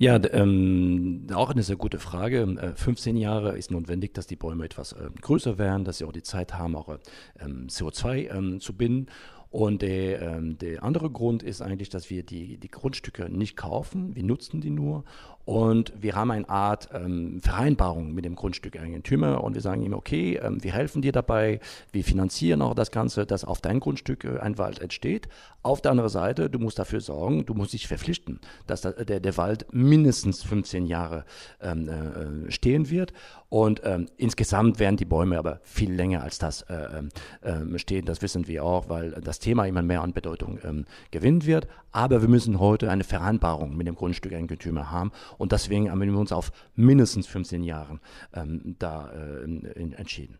[0.00, 2.74] Ja, ähm, auch eine sehr gute Frage.
[2.76, 6.12] 15 äh, Jahre ist notwendig, dass die Bäume etwas äh, größer werden, dass sie auch
[6.12, 6.98] die Zeit haben, auch
[7.40, 9.08] ähm, CO2 ähm, zu binden.
[9.50, 14.14] Und der, ähm, der andere Grund ist eigentlich, dass wir die, die Grundstücke nicht kaufen,
[14.14, 15.04] wir nutzen die nur
[15.48, 20.38] und wir haben eine Art ähm, Vereinbarung mit dem Grundstückeigentümer und wir sagen ihm, okay,
[20.42, 24.40] ähm, wir helfen dir dabei, wir finanzieren auch das Ganze, dass auf dein Grundstück äh,
[24.40, 25.26] ein Wald entsteht.
[25.62, 29.20] Auf der anderen Seite, du musst dafür sorgen, du musst dich verpflichten, dass der, der,
[29.20, 31.24] der Wald mindestens 15 Jahre
[31.62, 33.14] ähm, äh, stehen wird.
[33.48, 37.02] Und ähm, insgesamt werden die Bäume aber viel länger als das äh,
[37.40, 38.04] äh, stehen.
[38.04, 41.66] Das wissen wir auch, weil das Thema immer mehr an Bedeutung ähm, gewinnen wird.
[41.90, 46.32] Aber wir müssen heute eine Vereinbarung mit dem Grundstückeigentümer haben und deswegen haben wir uns
[46.32, 48.00] auf mindestens 15 Jahre
[48.34, 50.38] ähm, da äh, entschieden.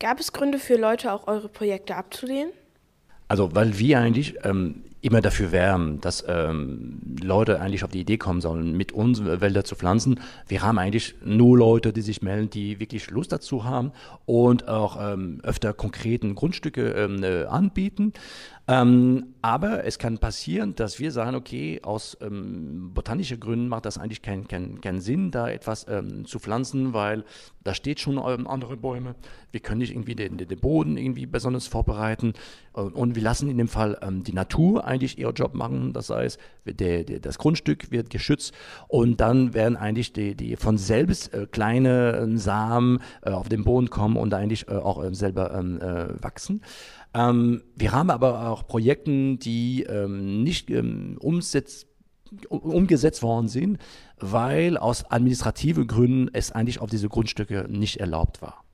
[0.00, 2.52] Gab es Gründe für Leute, auch eure Projekte abzulehnen?
[3.26, 8.18] Also, weil wir eigentlich ähm, immer dafür wären, dass ähm, Leute eigentlich auf die Idee
[8.18, 10.20] kommen sollen, mit uns Wälder zu pflanzen.
[10.48, 13.92] Wir haben eigentlich nur Leute, die sich melden, die wirklich Lust dazu haben
[14.26, 18.12] und auch ähm, öfter konkreten Grundstücke ähm, äh, anbieten.
[18.70, 23.96] Ähm, aber es kann passieren, dass wir sagen, okay, aus ähm, botanischen Gründen macht das
[23.96, 27.24] eigentlich keinen kein, kein Sinn, da etwas ähm, zu pflanzen, weil
[27.64, 29.14] da steht schon andere Bäume.
[29.52, 32.32] Wir können nicht irgendwie den, den Boden irgendwie besonders vorbereiten.
[32.72, 35.92] Und wir lassen in dem Fall die Natur eigentlich ihren Job machen.
[35.92, 38.52] Das heißt, der, der, das Grundstück wird geschützt
[38.88, 43.64] und dann werden eigentlich die, die von selbst äh, kleine äh, Samen äh, auf den
[43.64, 46.62] Boden kommen und eigentlich äh, auch äh, selber ähm, äh, wachsen.
[47.14, 51.86] Ähm, wir haben aber auch Projekte, die ähm, nicht ähm, umsetzt,
[52.48, 53.78] umgesetzt worden sind,
[54.18, 58.64] weil aus administrativen Gründen es eigentlich auf diese Grundstücke nicht erlaubt war.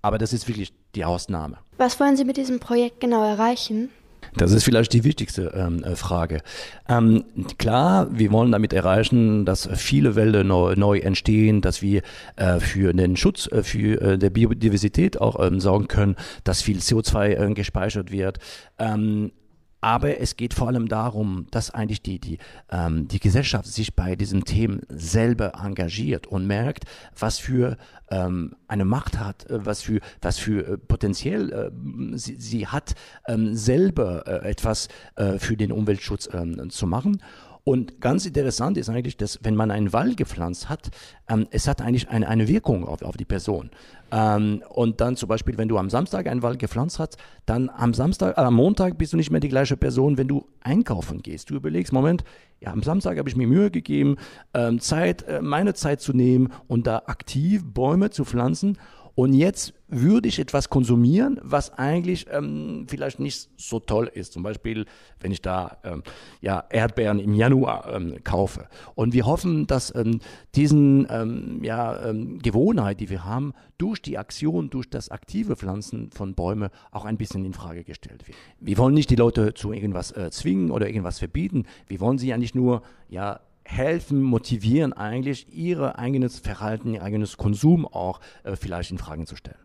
[0.00, 1.58] Aber das ist wirklich die Ausnahme.
[1.76, 3.90] Was wollen Sie mit diesem Projekt genau erreichen?
[4.36, 6.40] Das ist vielleicht die wichtigste ähm, äh, Frage.
[6.88, 7.24] Ähm,
[7.58, 12.02] klar, wir wollen damit erreichen, dass viele Wälder neu, neu entstehen, dass wir
[12.36, 16.78] äh, für den Schutz äh, für äh, der Biodiversität auch ähm, sorgen können, dass viel
[16.78, 18.38] CO2 äh, gespeichert wird.
[18.78, 19.32] Ähm,
[19.80, 22.38] aber es geht vor allem darum, dass eigentlich die, die,
[22.70, 26.84] ähm, die Gesellschaft sich bei diesen Themen selber engagiert und merkt,
[27.18, 27.76] was für
[28.10, 31.70] ähm, eine Macht hat, äh, was für, was für äh, potenziell äh,
[32.16, 32.94] sie, sie hat,
[33.26, 37.22] ähm, selber äh, etwas äh, für den Umweltschutz ähm, zu machen.
[37.68, 40.88] Und ganz interessant ist eigentlich, dass wenn man einen Wald gepflanzt hat,
[41.28, 43.68] ähm, es hat eigentlich eine, eine Wirkung auf, auf die Person.
[44.10, 47.92] Ähm, und dann zum Beispiel, wenn du am Samstag einen Wald gepflanzt hast, dann am
[47.92, 51.50] Samstag, äh, am Montag bist du nicht mehr die gleiche Person, wenn du einkaufen gehst.
[51.50, 52.24] Du überlegst, Moment,
[52.58, 54.16] ja, am Samstag habe ich mir Mühe gegeben,
[54.54, 58.78] ähm, Zeit, äh, meine Zeit zu nehmen und da aktiv Bäume zu pflanzen.
[59.18, 64.32] Und jetzt würde ich etwas konsumieren, was eigentlich ähm, vielleicht nicht so toll ist.
[64.32, 64.86] Zum Beispiel,
[65.18, 66.04] wenn ich da ähm,
[66.40, 68.68] ja, Erdbeeren im Januar ähm, kaufe.
[68.94, 70.20] Und wir hoffen, dass ähm,
[70.54, 76.12] diesen ähm, ja, ähm, Gewohnheit, die wir haben, durch die Aktion, durch das aktive Pflanzen
[76.12, 78.38] von Bäumen auch ein bisschen in Frage gestellt wird.
[78.60, 81.64] Wir wollen nicht die Leute zu irgendwas äh, zwingen oder irgendwas verbieten.
[81.88, 87.86] Wir wollen sie eigentlich nur ja helfen, motivieren eigentlich, ihr eigenes Verhalten, ihr eigenes Konsum
[87.86, 89.58] auch äh, vielleicht in Frage zu stellen.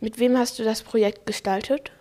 [0.00, 1.92] Mit wem hast du das Projekt gestaltet?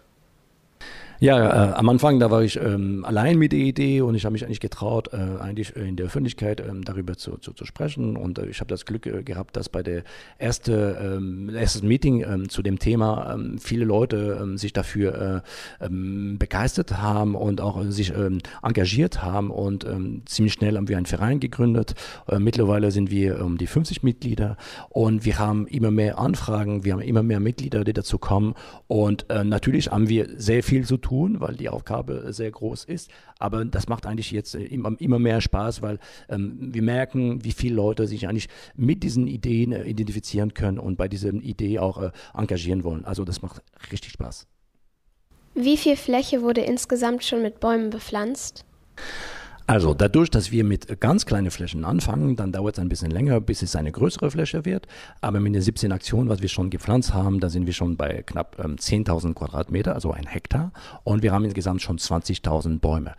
[1.24, 4.34] Ja, äh, am Anfang, da war ich ähm, allein mit der Idee und ich habe
[4.34, 8.18] mich eigentlich getraut, äh, eigentlich in der Öffentlichkeit ähm, darüber zu, zu, zu, sprechen.
[8.18, 10.04] Und äh, ich habe das Glück äh, gehabt, dass bei der
[10.38, 15.44] erste, ähm, erstes Meeting ähm, zu dem Thema ähm, viele Leute ähm, sich dafür
[15.80, 18.12] äh, begeistert haben und auch äh, sich
[18.62, 19.50] engagiert haben.
[19.50, 19.88] Und
[20.26, 21.94] ziemlich schnell haben wir einen Verein gegründet.
[22.38, 24.58] mittlerweile sind wir um die 50 Mitglieder
[24.90, 28.56] und wir haben immer mehr Anfragen, wir haben immer mehr Mitglieder, die dazu kommen.
[28.88, 33.12] Und natürlich haben wir sehr viel zu tun tun, weil die Aufgabe sehr groß ist.
[33.38, 37.52] Aber das macht eigentlich jetzt äh, immer, immer mehr Spaß, weil ähm, wir merken, wie
[37.52, 42.02] viele Leute sich eigentlich mit diesen Ideen äh, identifizieren können und bei dieser Idee auch
[42.02, 43.06] äh, engagieren wollen.
[43.06, 43.62] Also das macht
[43.92, 44.48] richtig Spaß.
[45.54, 48.66] Wie viel Fläche wurde insgesamt schon mit Bäumen bepflanzt?
[49.66, 53.40] Also dadurch, dass wir mit ganz kleinen Flächen anfangen, dann dauert es ein bisschen länger,
[53.40, 54.88] bis es eine größere Fläche wird.
[55.22, 58.24] Aber mit den 17 Aktionen, was wir schon gepflanzt haben, da sind wir schon bei
[58.24, 60.74] knapp ähm, 10.000 Quadratmeter, also ein Hektar.
[61.04, 63.14] Und wir haben insgesamt schon 20.000 Bäume.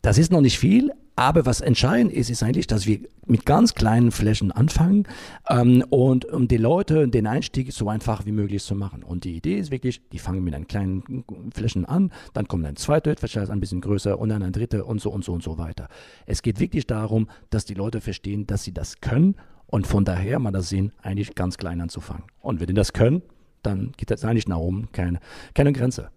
[0.00, 3.74] Das ist noch nicht viel, aber was entscheidend ist, ist eigentlich, dass wir mit ganz
[3.74, 5.06] kleinen Flächen anfangen
[5.48, 9.02] ähm, und um die Leute den Einstieg so einfach wie möglich zu machen.
[9.02, 12.76] Und die Idee ist wirklich, die fangen mit einen kleinen Flächen an, dann kommt ein
[12.76, 15.58] zweiter, vielleicht ein bisschen größer und dann ein dritter und so und so und so
[15.58, 15.88] weiter.
[16.26, 19.36] Es geht wirklich darum, dass die Leute verstehen, dass sie das können
[19.66, 22.24] und von daher mal das sehen, eigentlich ganz klein anzufangen.
[22.40, 23.22] Und wenn die das können,
[23.62, 25.20] dann geht das eigentlich nach oben, keine,
[25.54, 26.10] keine Grenze.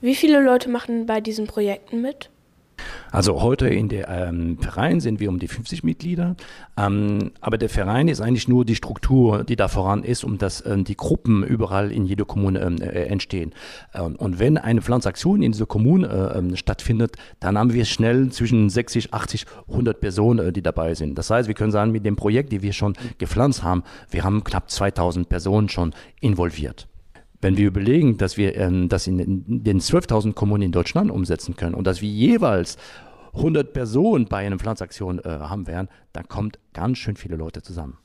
[0.00, 2.30] Wie viele Leute machen bei diesen Projekten mit?
[3.10, 6.36] Also heute in der ähm, Verein sind wir um die 50 Mitglieder,
[6.76, 10.64] ähm, aber der Verein ist eigentlich nur die Struktur, die da voran ist, um dass
[10.66, 13.52] ähm, die Gruppen überall in jeder Kommune ähm, äh, entstehen.
[13.94, 18.30] Ähm, und wenn eine Pflanzaktion in dieser Kommune äh, ähm, stattfindet, dann haben wir schnell
[18.30, 21.16] zwischen 60, 80, 100 Personen, äh, die dabei sind.
[21.16, 24.44] Das heißt, wir können sagen, mit dem Projekt, die wir schon gepflanzt haben, wir haben
[24.44, 26.88] knapp 2000 Personen schon involviert.
[27.44, 31.74] Wenn wir überlegen, dass wir ähm, das in, den 12.000 Kommunen in Deutschland umsetzen können
[31.74, 32.78] und dass wir jeweils
[33.34, 37.98] 100 Personen bei einer Pflanzaktion äh, haben werden, dann kommt ganz schön viele Leute zusammen.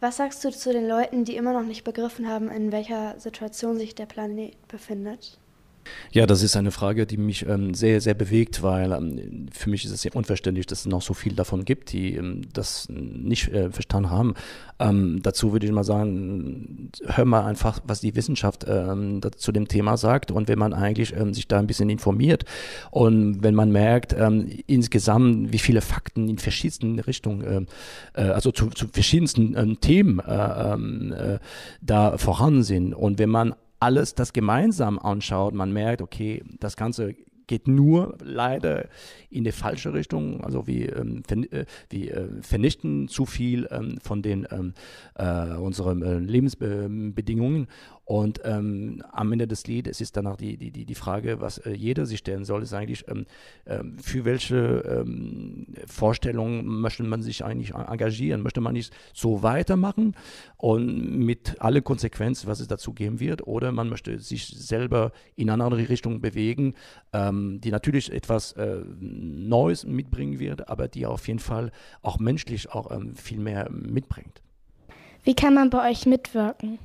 [0.00, 3.78] Was sagst du zu den Leuten, die immer noch nicht begriffen haben, in welcher Situation
[3.78, 5.38] sich der Planet befindet?
[6.12, 9.84] Ja, das ist eine Frage, die mich ähm, sehr, sehr bewegt, weil ähm, für mich
[9.84, 13.48] ist es sehr unverständlich, dass es noch so viel davon gibt, die ähm, das nicht
[13.48, 14.34] äh, verstanden haben.
[14.78, 19.68] Ähm, dazu würde ich mal sagen, hör mal einfach, was die Wissenschaft ähm, zu dem
[19.68, 22.44] Thema sagt und wenn man eigentlich ähm, sich da ein bisschen informiert
[22.90, 24.14] und wenn man merkt,
[24.66, 27.66] insgesamt, wie viele Fakten in verschiedensten Richtungen,
[28.14, 31.38] äh, also zu, zu verschiedensten Themen äh, äh,
[31.80, 37.14] da vorhanden sind und wenn man alles das gemeinsam anschaut, man merkt, okay, das Ganze
[37.48, 38.88] geht nur leider
[39.30, 40.44] in die falsche Richtung.
[40.44, 44.74] Also wir, ähm, äh, wir äh, vernichten zu viel ähm, von den ähm,
[45.14, 47.66] äh, unseren äh, Lebensbedingungen.
[48.08, 52.06] Und ähm, am Ende des Liedes ist danach die, die, die Frage, was äh, jeder
[52.06, 53.26] sich stellen soll, ist eigentlich, ähm,
[53.66, 58.40] ähm, für welche ähm, Vorstellungen möchte man sich eigentlich engagieren?
[58.40, 60.16] Möchte man nicht so weitermachen
[60.56, 65.50] und mit alle Konsequenzen, was es dazu geben wird, oder man möchte sich selber in
[65.50, 66.76] eine andere Richtung bewegen,
[67.12, 72.72] ähm, die natürlich etwas äh, Neues mitbringen wird, aber die auf jeden Fall auch menschlich
[72.72, 74.40] auch ähm, viel mehr mitbringt.
[75.24, 76.78] Wie kann man bei euch mitwirken?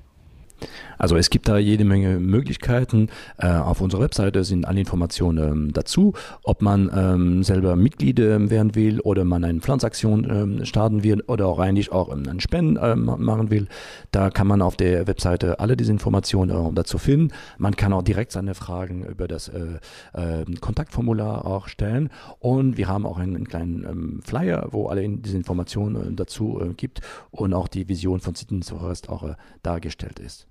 [0.98, 3.10] Also es gibt da jede Menge Möglichkeiten.
[3.38, 8.50] Äh, auf unserer Webseite sind alle Informationen ähm, dazu, ob man ähm, selber Mitglied ähm,
[8.50, 13.06] werden will oder man eine Pflanzaktion starten will oder auch eigentlich auch einen Spenden ähm,
[13.06, 13.68] machen will.
[14.12, 17.34] Da kann man auf der Webseite alle diese Informationen äh, dazu finden.
[17.58, 19.80] Man kann auch direkt seine Fragen über das äh,
[20.14, 22.10] äh Kontaktformular auch stellen
[22.40, 26.74] und wir haben auch einen, einen kleinen Flyer, wo alle diese Informationen äh, dazu äh,
[26.74, 27.02] gibt
[27.32, 30.48] und auch die Vision von Citizens Forest auch äh, dargestellt ist.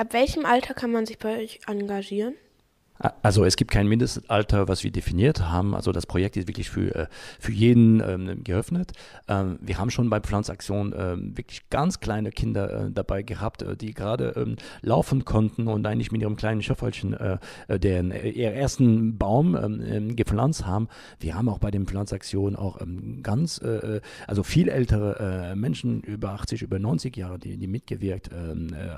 [0.00, 2.34] Ab welchem Alter kann man sich bei euch engagieren?
[3.22, 5.74] Also es gibt kein Mindestalter, was wir definiert haben.
[5.74, 7.06] Also das Projekt ist wirklich für, äh,
[7.38, 8.92] für jeden ähm, geöffnet.
[9.26, 13.74] Ähm, wir haben schon bei Pflanzaktion ähm, wirklich ganz kleine Kinder äh, dabei gehabt, äh,
[13.74, 17.38] die gerade ähm, laufen konnten und eigentlich mit ihrem kleinen Schöffelchen äh,
[17.68, 20.88] äh den äh, ihren ersten Baum ähm, ähm, gepflanzt haben.
[21.20, 22.80] Wir haben auch bei den Pflanzaktionen auch
[23.22, 23.60] ganz,
[24.26, 28.30] also viel ältere Menschen über 80, über 90 Jahre, die, die mitgewirkt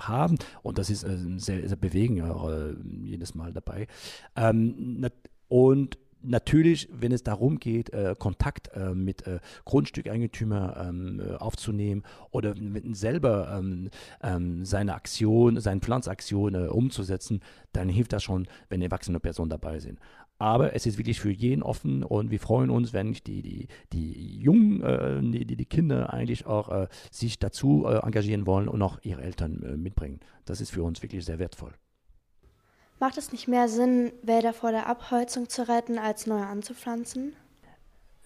[0.01, 0.39] haben.
[0.63, 2.23] Und das ist sehr, sehr bewegend
[3.05, 3.87] jedes Mal dabei.
[4.37, 5.07] Ähm,
[5.49, 12.03] und natürlich, wenn es darum geht, äh, Kontakt äh, mit äh, Grundstückeigentümer ähm, äh, aufzunehmen
[12.31, 13.91] oder mit selber ähm,
[14.23, 17.41] ähm, seine Aktion, seine Pflanzaktion umzusetzen,
[17.73, 19.99] dann hilft das schon, wenn erwachsene Personen dabei sind.
[20.39, 24.39] Aber es ist wirklich für jeden offen und wir freuen uns, wenn die, die, die
[24.41, 30.19] Jungen, die, die Kinder eigentlich auch sich dazu engagieren wollen und auch ihre Eltern mitbringen.
[30.45, 31.75] Das ist für uns wirklich sehr wertvoll.
[33.03, 37.33] Macht es nicht mehr Sinn, Wälder vor der Abholzung zu retten, als neue anzupflanzen?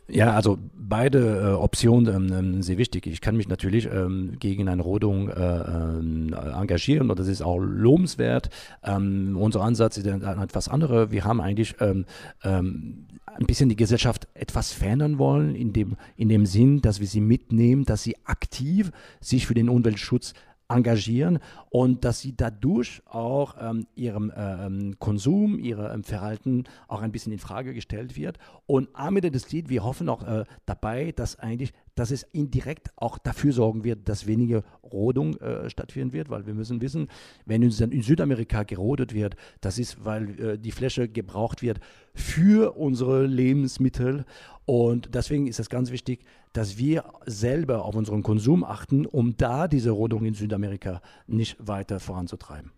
[0.06, 3.06] Ja, also beide äh, Optionen ähm, ähm, sehr wichtig.
[3.06, 7.56] Ich kann mich natürlich ähm, gegen eine Rodung äh, äh, engagieren und das ist auch
[7.58, 8.50] lobenswert.
[8.84, 11.10] Ähm, unser Ansatz ist etwas anderer.
[11.10, 12.04] Wir haben eigentlich ähm,
[12.44, 17.06] ähm, ein bisschen die Gesellschaft etwas verändern wollen, in dem, in dem Sinn, dass wir
[17.06, 20.34] sie mitnehmen, dass sie aktiv sich für den Umweltschutz
[20.68, 21.38] engagieren
[21.70, 27.32] und dass sie dadurch auch ähm, ihrem äh, ähm, Konsum, ihrem Verhalten auch ein bisschen
[27.32, 28.38] in Frage gestellt wird.
[28.66, 32.92] Und am Ende des Lied, wir hoffen auch äh, dabei, dass eigentlich, dass es indirekt
[32.94, 37.08] auch dafür sorgen wird, dass weniger Rodung äh, stattfinden wird, weil wir müssen wissen,
[37.44, 41.80] wenn in, in Südamerika gerodet wird, das ist, weil äh, die Fläche gebraucht wird
[42.14, 44.24] für unsere Lebensmittel
[44.66, 49.68] und deswegen ist es ganz wichtig, dass wir selber auf unseren Konsum achten, um da
[49.68, 52.72] diese Rodung in Südamerika nicht weiter voranzutreiben.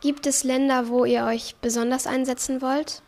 [0.00, 3.02] Gibt es Länder, wo ihr euch besonders einsetzen wollt?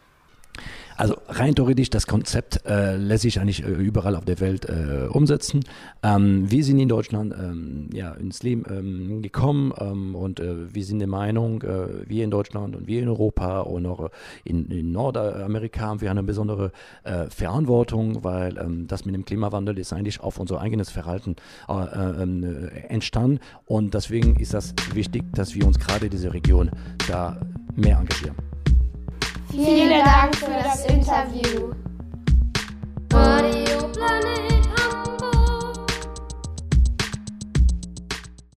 [0.97, 5.09] Also rein theoretisch, das Konzept äh, lässt sich eigentlich äh, überall auf der Welt äh,
[5.09, 5.65] umsetzen.
[6.03, 10.85] Ähm, wir sind in Deutschland ähm, ja, ins Leben ähm, gekommen ähm, und äh, wir
[10.85, 14.11] sind der Meinung, äh, wir in Deutschland und wir in Europa und auch
[14.45, 16.71] in, in Nordamerika haben wir eine besondere
[17.03, 21.35] äh, Verantwortung, weil ähm, das mit dem Klimawandel ist eigentlich auf unser eigenes Verhalten
[21.69, 26.71] ähm, entstanden und deswegen ist das wichtig, dass wir uns gerade diese Region
[27.09, 27.41] da
[27.75, 28.54] mehr engagieren.
[29.55, 31.75] Vielen Dank für das Interview.